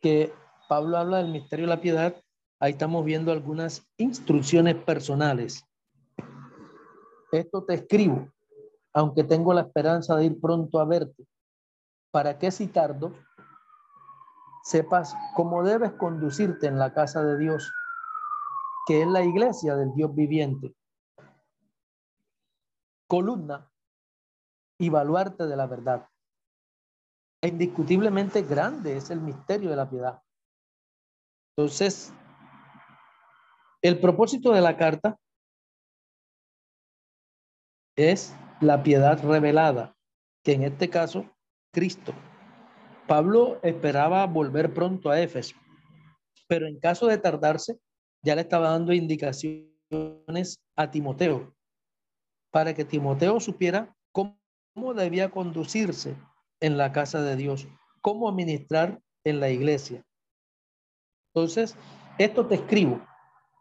[0.00, 0.32] que
[0.68, 2.20] Pablo habla del misterio de la piedad,
[2.58, 5.62] ahí estamos viendo algunas instrucciones personales.
[7.30, 8.32] Esto te escribo,
[8.92, 11.24] aunque tengo la esperanza de ir pronto a verte,
[12.10, 13.14] para que si tardo,
[14.66, 17.72] sepas cómo debes conducirte en la casa de Dios,
[18.88, 20.74] que es la iglesia del Dios viviente.
[23.08, 23.70] Columna
[24.80, 26.08] y baluarte de la verdad.
[27.40, 30.20] E indiscutiblemente grande es el misterio de la piedad.
[31.56, 32.12] Entonces,
[33.82, 35.16] el propósito de la carta
[37.94, 39.94] es la piedad revelada,
[40.42, 41.24] que en este caso,
[41.72, 42.12] Cristo.
[43.06, 45.56] Pablo esperaba volver pronto a Éfeso,
[46.48, 47.78] pero en caso de tardarse,
[48.22, 51.54] ya le estaba dando indicaciones a Timoteo
[52.50, 54.34] para que Timoteo supiera cómo,
[54.94, 56.16] debía conducirse
[56.60, 57.68] en la casa de Dios,
[58.00, 60.04] cómo administrar en la iglesia.
[61.34, 61.76] Entonces,
[62.18, 63.00] esto te escribo,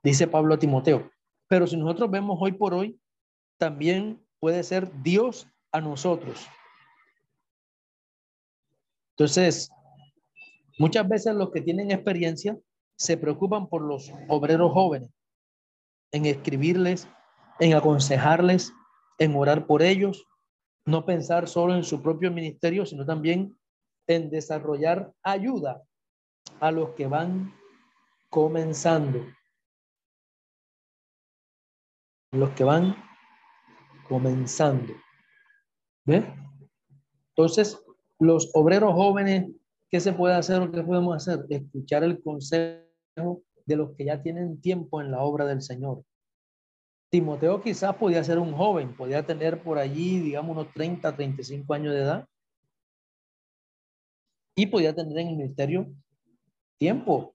[0.01, 1.12] dice Pablo a Timoteo,
[1.47, 2.99] pero si nosotros vemos hoy por hoy,
[3.58, 6.47] también puede ser Dios a nosotros.
[9.17, 9.71] Entonces,
[10.78, 12.58] muchas veces los que tienen experiencia
[12.97, 15.10] se preocupan por los obreros jóvenes,
[16.12, 17.08] en escribirles,
[17.60, 18.73] en aconsejarles,
[19.17, 20.25] en orar por ellos,
[20.86, 23.58] no pensar solo en su propio ministerio, sino también
[24.08, 25.82] en desarrollar ayuda
[26.60, 27.54] a los que van
[28.30, 29.25] comenzando.
[32.32, 32.95] Los que van
[34.09, 34.93] comenzando.
[36.05, 36.34] ¿Ve?
[37.30, 37.84] Entonces,
[38.20, 39.51] los obreros jóvenes,
[39.89, 41.45] ¿qué se puede hacer o qué podemos hacer?
[41.49, 46.03] Escuchar el consejo de los que ya tienen tiempo en la obra del Señor.
[47.11, 51.93] Timoteo quizás podía ser un joven, podía tener por allí, digamos, unos 30, 35 años
[51.93, 52.28] de edad.
[54.57, 55.88] Y podía tener en el ministerio
[56.78, 57.34] tiempo.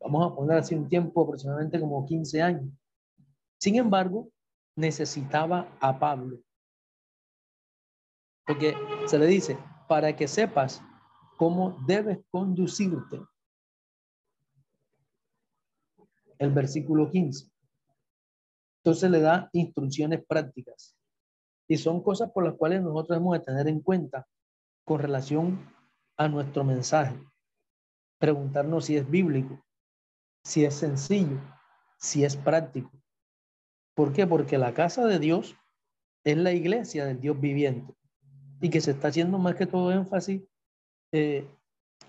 [0.00, 2.72] Vamos a poner así un tiempo aproximadamente como 15 años.
[3.58, 4.28] Sin embargo,
[4.76, 6.38] necesitaba a Pablo.
[8.46, 8.74] Porque
[9.06, 9.58] se le dice,
[9.90, 10.80] para que sepas
[11.36, 13.20] cómo debes conducirte.
[16.38, 17.50] El versículo 15.
[18.84, 20.96] Entonces le da instrucciones prácticas.
[21.66, 24.28] Y son cosas por las cuales nosotros hemos de tener en cuenta
[24.84, 25.58] con relación
[26.16, 27.20] a nuestro mensaje.
[28.18, 29.60] Preguntarnos si es bíblico,
[30.44, 31.40] si es sencillo,
[31.98, 32.92] si es práctico.
[33.94, 34.24] ¿Por qué?
[34.24, 35.56] Porque la casa de Dios
[36.22, 37.99] es la iglesia del Dios viviente
[38.60, 40.42] y que se está haciendo más que todo énfasis
[41.12, 41.48] eh,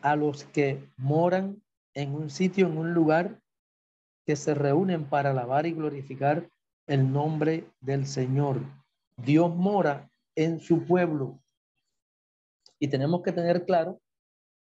[0.02, 1.62] a los que moran
[1.94, 3.42] en un sitio, en un lugar,
[4.26, 6.50] que se reúnen para alabar y glorificar
[6.88, 8.62] el nombre del Señor.
[9.18, 11.40] Dios mora en su pueblo.
[12.80, 14.02] Y tenemos que tener claro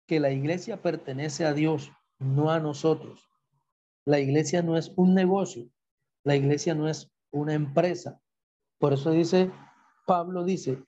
[0.06, 3.28] que la iglesia pertenece a Dios, no a nosotros.
[4.04, 5.68] La iglesia no es un negocio,
[6.24, 8.20] la iglesia no es una empresa.
[8.78, 9.50] Por eso dice,
[10.06, 10.82] Pablo dice,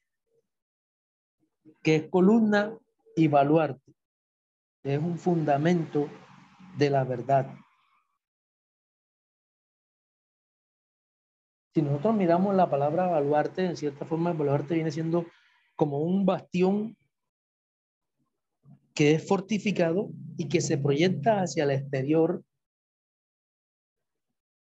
[1.83, 2.77] que es columna
[3.17, 3.95] y baluarte,
[4.83, 6.09] es un fundamento
[6.77, 7.55] de la verdad.
[11.75, 15.27] Si nosotros miramos la palabra baluarte, en cierta forma, el baluarte viene siendo
[15.77, 16.97] como un bastión
[18.95, 22.43] que es fortificado y que se proyecta hacia el exterior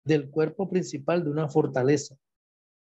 [0.05, 2.17] del cuerpo principal de una fortaleza.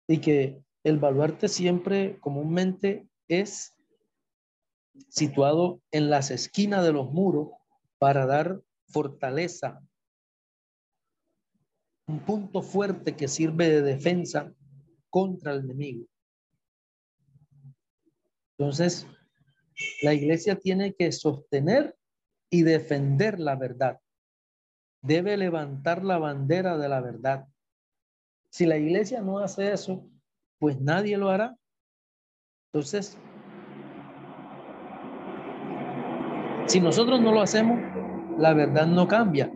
[0.07, 3.72] Y que el baluarte siempre comúnmente es
[5.09, 7.49] situado en las esquinas de los muros
[7.99, 9.83] para dar fortaleza,
[12.07, 14.53] un punto fuerte que sirve de defensa
[15.09, 16.07] contra el enemigo.
[18.59, 19.07] Entonces,
[20.03, 21.97] la iglesia tiene que sostener
[22.51, 24.01] y defender la verdad.
[25.01, 27.49] Debe levantar la bandera de la verdad.
[28.51, 30.07] Si la iglesia no hace eso,
[30.59, 31.57] pues nadie lo hará.
[32.73, 33.17] Entonces,
[36.67, 37.79] Si nosotros no lo hacemos,
[38.39, 39.53] la verdad no cambia,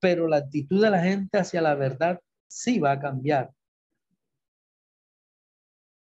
[0.00, 3.50] pero la actitud de la gente hacia la verdad sí va a cambiar.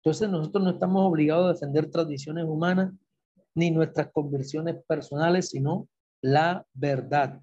[0.03, 2.93] Entonces nosotros no estamos obligados a defender tradiciones humanas
[3.55, 5.88] ni nuestras conversiones personales, sino
[6.21, 7.41] la verdad.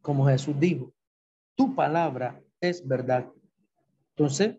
[0.00, 0.92] Como Jesús dijo,
[1.54, 3.30] tu palabra es verdad.
[4.16, 4.56] Entonces,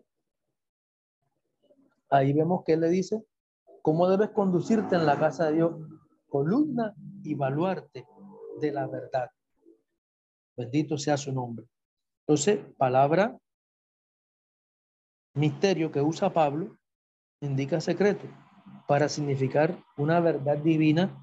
[2.08, 3.24] ahí vemos que él le dice,
[3.82, 5.72] ¿cómo debes conducirte en la casa de Dios?
[6.32, 8.06] Columna y baluarte
[8.58, 9.30] de la verdad.
[10.56, 11.66] Bendito sea su nombre.
[12.20, 13.38] Entonces, palabra,
[15.34, 16.78] misterio que usa Pablo,
[17.42, 18.26] indica secreto
[18.88, 21.22] para significar una verdad divina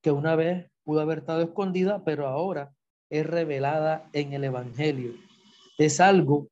[0.00, 2.72] que una vez pudo haber estado escondida, pero ahora
[3.10, 5.14] es revelada en el Evangelio.
[5.78, 6.46] Es algo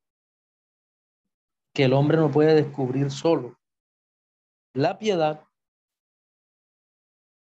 [1.73, 3.57] que el hombre no puede descubrir solo.
[4.75, 5.45] La piedad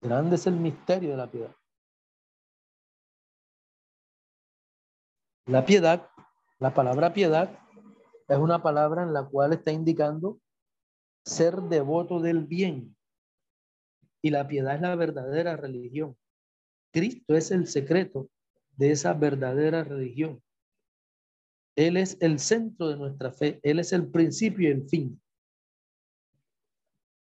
[0.04, 1.56] Grande es el misterio de la piedad.
[5.46, 6.10] La piedad,
[6.58, 7.58] la palabra piedad,
[8.28, 10.38] es una palabra en la cual está indicando
[11.24, 12.94] ser devoto del bien.
[14.20, 16.18] Y la piedad es la verdadera religión.
[16.92, 18.28] Cristo es el secreto
[18.76, 20.42] de esa verdadera religión.
[21.76, 23.58] Él es el centro de nuestra fe.
[23.62, 25.22] Él es el principio y el fin.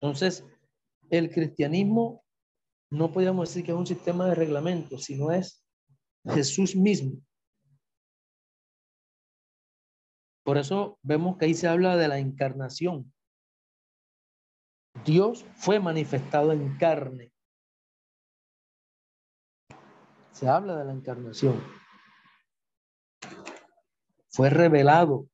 [0.01, 0.45] Entonces,
[1.09, 2.24] el cristianismo
[2.95, 5.63] no podríamos decir que es un sistema de reglamento, sino es
[6.25, 7.21] Jesús mismo.
[10.43, 13.11] Por eso vemos que ahí se habla de la encarnación.
[15.03, 17.33] Dios fue manifestado en carne.
[20.31, 21.61] Se habla de la encarnación.
[24.29, 25.27] Fue revelado,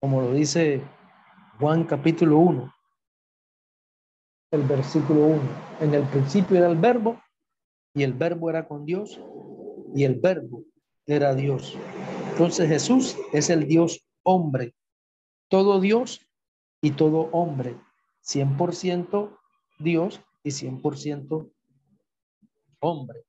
[0.00, 0.82] como lo dice
[1.58, 2.79] Juan capítulo 1
[4.50, 5.40] el versículo 1.
[5.80, 7.20] En el principio era el verbo
[7.94, 9.20] y el verbo era con Dios
[9.94, 10.64] y el verbo
[11.06, 11.76] era Dios.
[12.32, 14.74] Entonces Jesús es el Dios hombre,
[15.48, 16.26] todo Dios
[16.82, 17.76] y todo hombre,
[18.22, 19.38] 100%
[19.78, 21.52] Dios y 100%
[22.80, 23.24] hombre.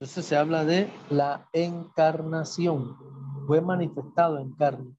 [0.00, 2.96] Entonces se habla de la encarnación,
[3.46, 4.96] fue manifestado en carne.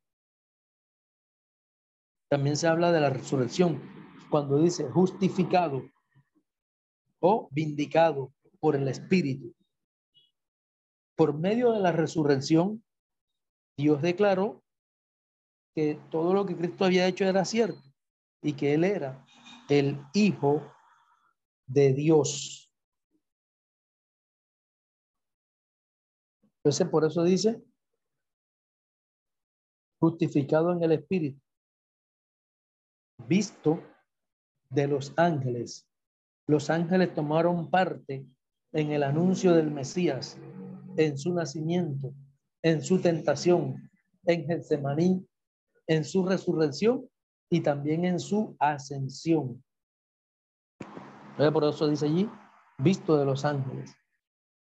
[2.29, 3.81] También se habla de la resurrección,
[4.33, 5.83] cuando dice justificado
[7.19, 9.53] o vindicado por el Espíritu.
[11.15, 12.83] Por medio de la resurrección,
[13.77, 14.63] Dios declaró
[15.75, 17.79] que todo lo que Cristo había hecho era cierto
[18.41, 19.23] y que Él era
[19.69, 20.63] el Hijo
[21.67, 22.73] de Dios.
[26.57, 27.63] Entonces, por eso dice,
[29.99, 31.39] justificado en el Espíritu,
[33.27, 33.92] visto
[34.73, 35.87] de los ángeles.
[36.47, 38.25] Los ángeles tomaron parte
[38.71, 40.37] en el anuncio del Mesías,
[40.97, 42.13] en su nacimiento,
[42.61, 43.89] en su tentación,
[44.25, 45.25] en Getsemaní,
[45.87, 47.07] en su resurrección
[47.49, 49.63] y también en su ascensión.
[51.37, 52.29] Por eso dice allí,
[52.77, 53.95] visto de los ángeles,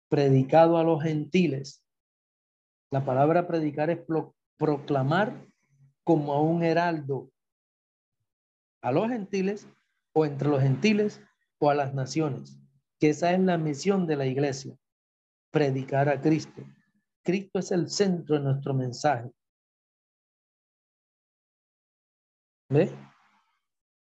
[0.08, 1.84] predicado a los gentiles.
[2.90, 4.00] La palabra predicar es
[4.56, 5.46] proclamar
[6.04, 7.30] como a un heraldo
[8.82, 9.68] a los gentiles
[10.12, 11.22] o entre los gentiles
[11.58, 12.58] o a las naciones,
[12.98, 14.76] que esa es la misión de la iglesia,
[15.50, 16.62] predicar a Cristo.
[17.22, 19.30] Cristo es el centro de nuestro mensaje.
[22.70, 22.90] ¿Ve?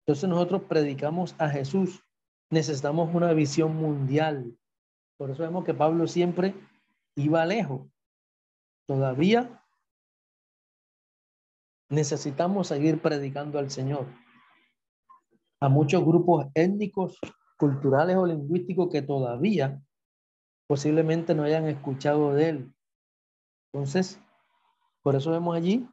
[0.00, 2.02] Entonces nosotros predicamos a Jesús.
[2.50, 4.56] Necesitamos una visión mundial.
[5.16, 6.54] Por eso vemos que Pablo siempre
[7.16, 7.88] iba lejos.
[8.86, 9.64] Todavía
[11.88, 14.06] necesitamos seguir predicando al Señor.
[15.60, 17.18] A muchos grupos étnicos,
[17.58, 19.80] culturales o lingüísticos que todavía
[20.66, 22.74] posiblemente no hayan escuchado de él.
[23.72, 24.20] Entonces,
[25.02, 25.88] por eso vemos allí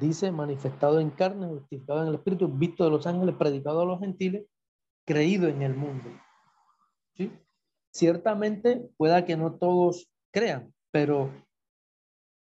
[0.00, 4.00] dice manifestado en carne, justificado en el Espíritu, visto de los ángeles, predicado a los
[4.00, 4.46] gentiles,
[5.06, 6.10] creído en el mundo.
[7.14, 7.32] ¿Sí?
[7.92, 11.30] Ciertamente pueda que no todos crean, pero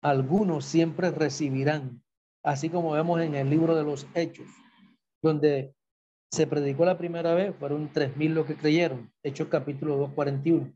[0.02, 2.04] algunos siempre recibirán,
[2.48, 4.48] así como vemos en el libro de los Hechos,
[5.22, 5.74] donde
[6.32, 10.74] se predicó la primera vez, fueron tres mil los que creyeron, Hechos capítulo 2, 41.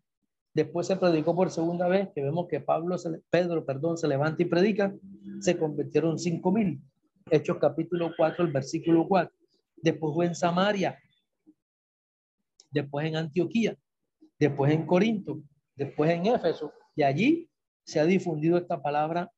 [0.54, 2.98] Después se predicó por segunda vez, que vemos que Pablo,
[3.30, 4.94] Pedro, perdón, se levanta y predica,
[5.40, 6.82] se convirtieron cinco mil.
[7.30, 9.34] Hechos capítulo 4, el versículo 4.
[9.78, 11.00] Después fue en Samaria,
[12.70, 13.78] después en Antioquía,
[14.38, 15.42] después en Corinto,
[15.78, 17.50] después en Éfeso, y allí
[17.86, 19.32] se ha difundido esta palabra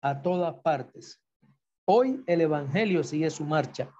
[0.00, 1.20] a todas partes.
[1.86, 3.92] Hoy el Evangelio sigue su marcha.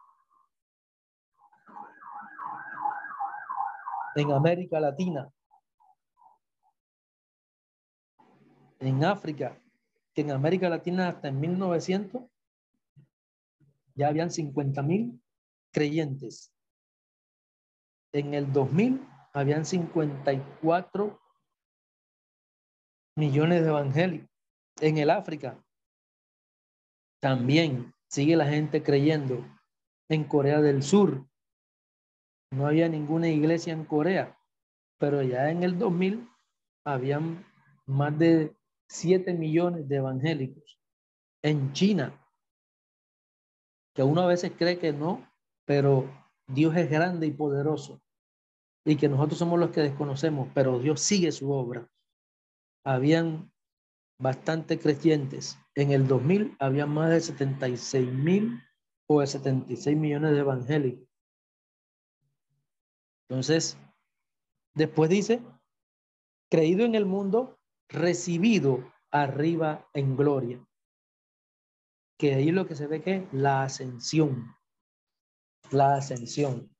[4.16, 5.30] En América Latina,
[8.78, 9.60] en África,
[10.14, 12.22] que en América Latina hasta en 1900
[13.96, 15.20] ya habían 50 mil
[15.70, 16.52] creyentes.
[18.12, 21.20] En el 2000 habían 54
[23.16, 24.30] millones de evangélicos.
[24.80, 25.63] En el África
[27.24, 29.42] también sigue la gente creyendo.
[30.10, 31.26] En Corea del Sur
[32.50, 34.38] no había ninguna iglesia en Corea,
[34.98, 36.28] pero ya en el 2000
[36.84, 37.42] habían
[37.86, 38.54] más de
[38.90, 40.78] 7 millones de evangélicos.
[41.42, 42.12] En China,
[43.94, 45.26] que uno a veces cree que no,
[45.64, 46.10] pero
[46.46, 48.02] Dios es grande y poderoso
[48.84, 51.88] y que nosotros somos los que desconocemos, pero Dios sigue su obra.
[52.84, 53.50] Habían
[54.24, 55.58] bastante creyentes.
[55.74, 58.58] En el 2000 había más de 76 mil
[59.06, 61.06] o de 76 millones de evangélicos.
[63.28, 63.76] Entonces,
[64.74, 65.42] después dice,
[66.50, 67.58] creído en el mundo,
[67.90, 70.66] recibido arriba en gloria.
[72.18, 74.56] Que ahí lo que se ve que la ascensión,
[75.70, 76.74] la ascensión,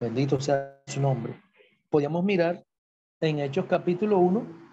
[0.00, 1.40] bendito sea su nombre.
[1.90, 2.66] Podríamos mirar
[3.20, 4.67] en Hechos capítulo 1,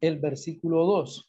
[0.00, 1.28] el versículo 2.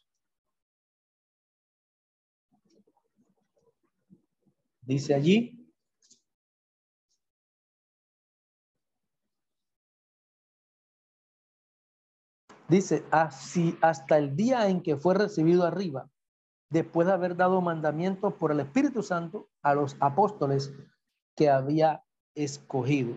[4.82, 5.60] Dice allí,
[12.70, 16.08] Dice, así hasta el día en que fue recibido arriba,
[16.70, 20.72] después de haber dado mandamientos por el Espíritu Santo a los apóstoles
[21.34, 22.04] que había
[22.36, 23.16] escogido.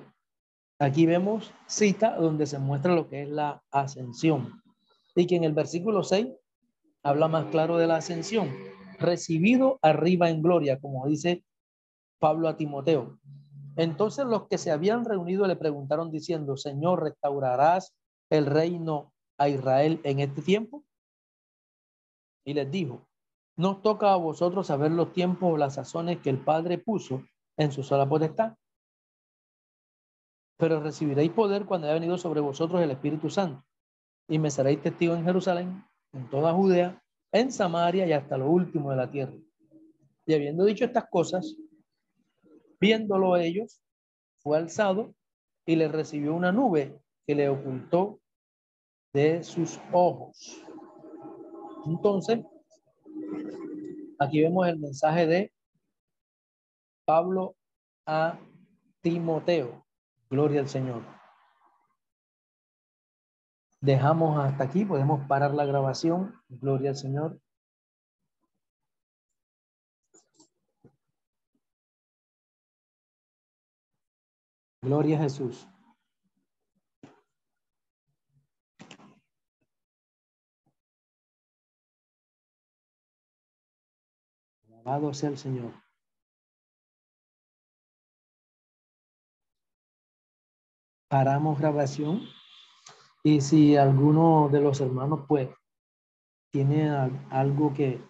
[0.80, 4.63] Aquí vemos cita donde se muestra lo que es la ascensión.
[5.16, 6.28] Y que en el versículo 6
[7.04, 8.50] habla más claro de la ascensión.
[9.00, 11.44] Recibido arriba en gloria, como dice
[12.20, 13.20] Pablo a Timoteo.
[13.76, 17.94] Entonces los que se habían reunido le preguntaron diciendo, Señor, ¿restaurarás
[18.30, 20.84] el reino a Israel en este tiempo?
[22.46, 23.08] Y les dijo,
[23.56, 27.24] nos toca a vosotros saber los tiempos o las sazones que el Padre puso
[27.58, 28.56] en su sola potestad.
[30.58, 33.64] Pero recibiréis poder cuando haya venido sobre vosotros el Espíritu Santo.
[34.34, 37.00] Y me seréis testigo en Jerusalén, en toda Judea,
[37.32, 39.38] en Samaria y hasta lo último de la tierra.
[40.26, 41.56] Y habiendo dicho estas cosas,
[42.80, 43.80] viéndolo ellos,
[44.40, 45.14] fue alzado
[45.68, 48.22] y le recibió una nube que le ocultó
[49.14, 50.66] de sus ojos.
[51.86, 52.40] Entonces,
[54.18, 55.54] aquí vemos el mensaje de
[57.06, 57.56] Pablo
[58.08, 58.40] a
[59.02, 59.86] Timoteo.
[60.28, 61.23] Gloria al Señor.
[63.84, 66.34] Dejamos hasta aquí, podemos parar la grabación.
[66.48, 67.42] Gloria al Señor.
[74.82, 75.68] Gloria Jesús.
[84.70, 85.74] Alabado sea el Señor.
[91.10, 92.22] Paramos grabación
[93.24, 95.50] y si alguno de los hermanos pues
[96.52, 96.90] tiene
[97.32, 98.02] algo que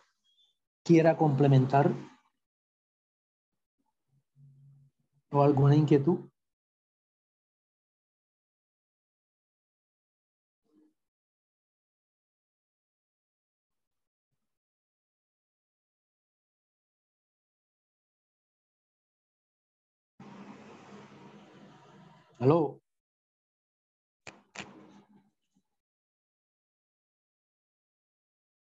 [0.84, 1.91] quiera complementar
[5.32, 6.20] o alguna inquietud.
[22.39, 22.82] Aló.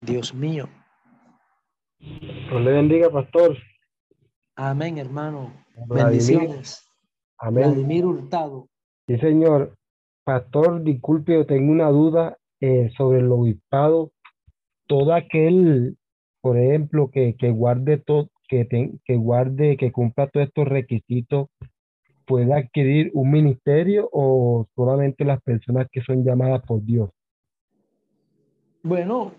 [0.06, 0.68] Dios mío.
[1.98, 3.56] Dios le bendiga, pastor.
[4.54, 5.52] Amén, hermano.
[5.88, 6.88] Bendiciones.
[7.38, 7.72] Amén.
[7.72, 8.68] Vladimir Hurtado.
[9.06, 9.76] Sí, señor.
[10.24, 14.12] Pastor, disculpe, tengo una duda eh, sobre el obispado.
[14.86, 15.96] Todo aquel,
[16.40, 18.66] por ejemplo, que, que guarde todo, que,
[19.04, 21.48] que guarde, que cumpla todos estos requisitos,
[22.26, 27.10] puede adquirir un ministerio o solamente las personas que son llamadas por Dios?
[28.82, 29.32] Bueno,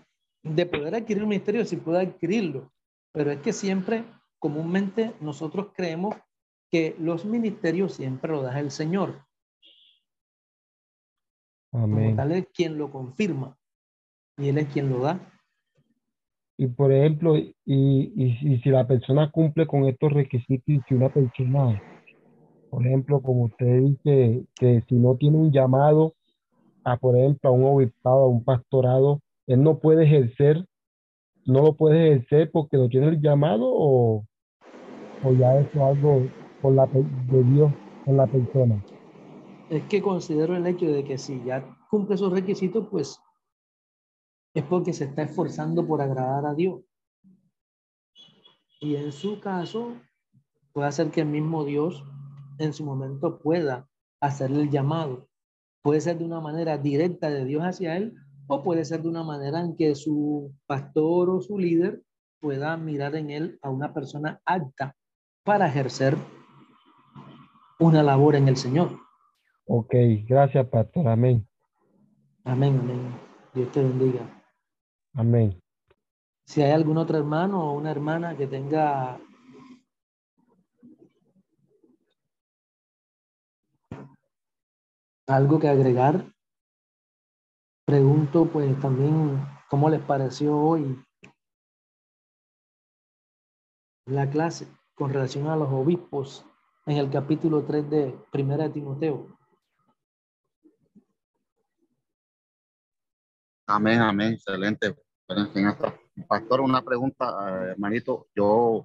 [0.54, 2.70] de poder adquirir un ministerio sí puede adquirirlo,
[3.12, 4.04] pero es que siempre,
[4.38, 6.16] comúnmente, nosotros creemos
[6.70, 9.24] que los ministerios siempre lo da el Señor.
[11.72, 12.16] Amén.
[12.16, 13.56] tal es quien lo confirma
[14.38, 15.20] y Él es quien lo da.
[16.56, 21.08] Y por ejemplo, y, y, si la persona cumple con estos requisitos y si una
[21.08, 21.80] persona,
[22.68, 26.14] por ejemplo, como usted dice, que si no tiene un llamado
[26.82, 30.64] a, por ejemplo, a un obispado, a un pastorado, él no puede ejercer,
[31.46, 34.26] no lo puede ejercer porque no tiene el llamado o,
[35.24, 36.28] o ya eso es algo
[36.60, 37.72] con la, de Dios
[38.04, 38.84] con la persona.
[39.70, 43.18] Es que considero el hecho de que si ya cumple esos requisitos, pues
[44.52, 46.82] es porque se está esforzando por agradar a Dios.
[48.80, 49.94] Y en su caso,
[50.72, 52.04] puede ser que el mismo Dios
[52.58, 53.88] en su momento pueda
[54.20, 55.26] hacerle el llamado.
[55.82, 58.14] Puede ser de una manera directa de Dios hacia él
[58.48, 62.02] o puede ser de una manera en que su pastor o su líder
[62.40, 64.96] pueda mirar en él a una persona apta
[65.44, 66.16] para ejercer
[67.78, 68.98] una labor en el Señor.
[69.66, 69.94] Ok,
[70.26, 71.06] gracias, pastor.
[71.08, 71.46] Amén.
[72.44, 73.14] Amén, amén.
[73.54, 74.20] Dios te bendiga.
[75.12, 75.60] Amén.
[76.46, 79.20] Si hay algún otro hermano o una hermana que tenga
[85.26, 86.32] algo que agregar,
[87.88, 91.02] pregunto pues también cómo les pareció hoy
[94.04, 96.44] la clase con relación a los obispos
[96.84, 99.38] en el capítulo 3 de Primera de Timoteo.
[103.66, 104.94] Amén, amén, excelente.
[106.28, 108.26] Pastor, una pregunta, eh, hermanito.
[108.36, 108.84] Yo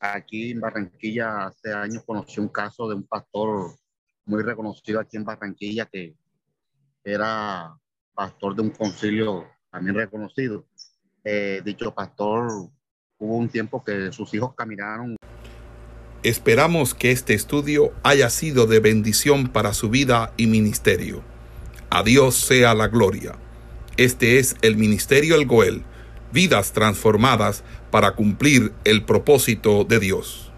[0.00, 3.76] aquí en Barranquilla hace años conocí un caso de un pastor
[4.24, 6.16] muy reconocido aquí en Barranquilla que
[7.04, 7.76] era
[8.14, 10.64] pastor de un concilio también reconocido.
[11.24, 12.50] Eh, dicho pastor,
[13.18, 15.16] hubo un tiempo que sus hijos caminaron.
[16.22, 21.22] Esperamos que este estudio haya sido de bendición para su vida y ministerio.
[21.88, 23.36] A Dios sea la gloria.
[23.96, 25.82] Este es el Ministerio El Goel,
[26.32, 30.49] vidas transformadas para cumplir el propósito de Dios.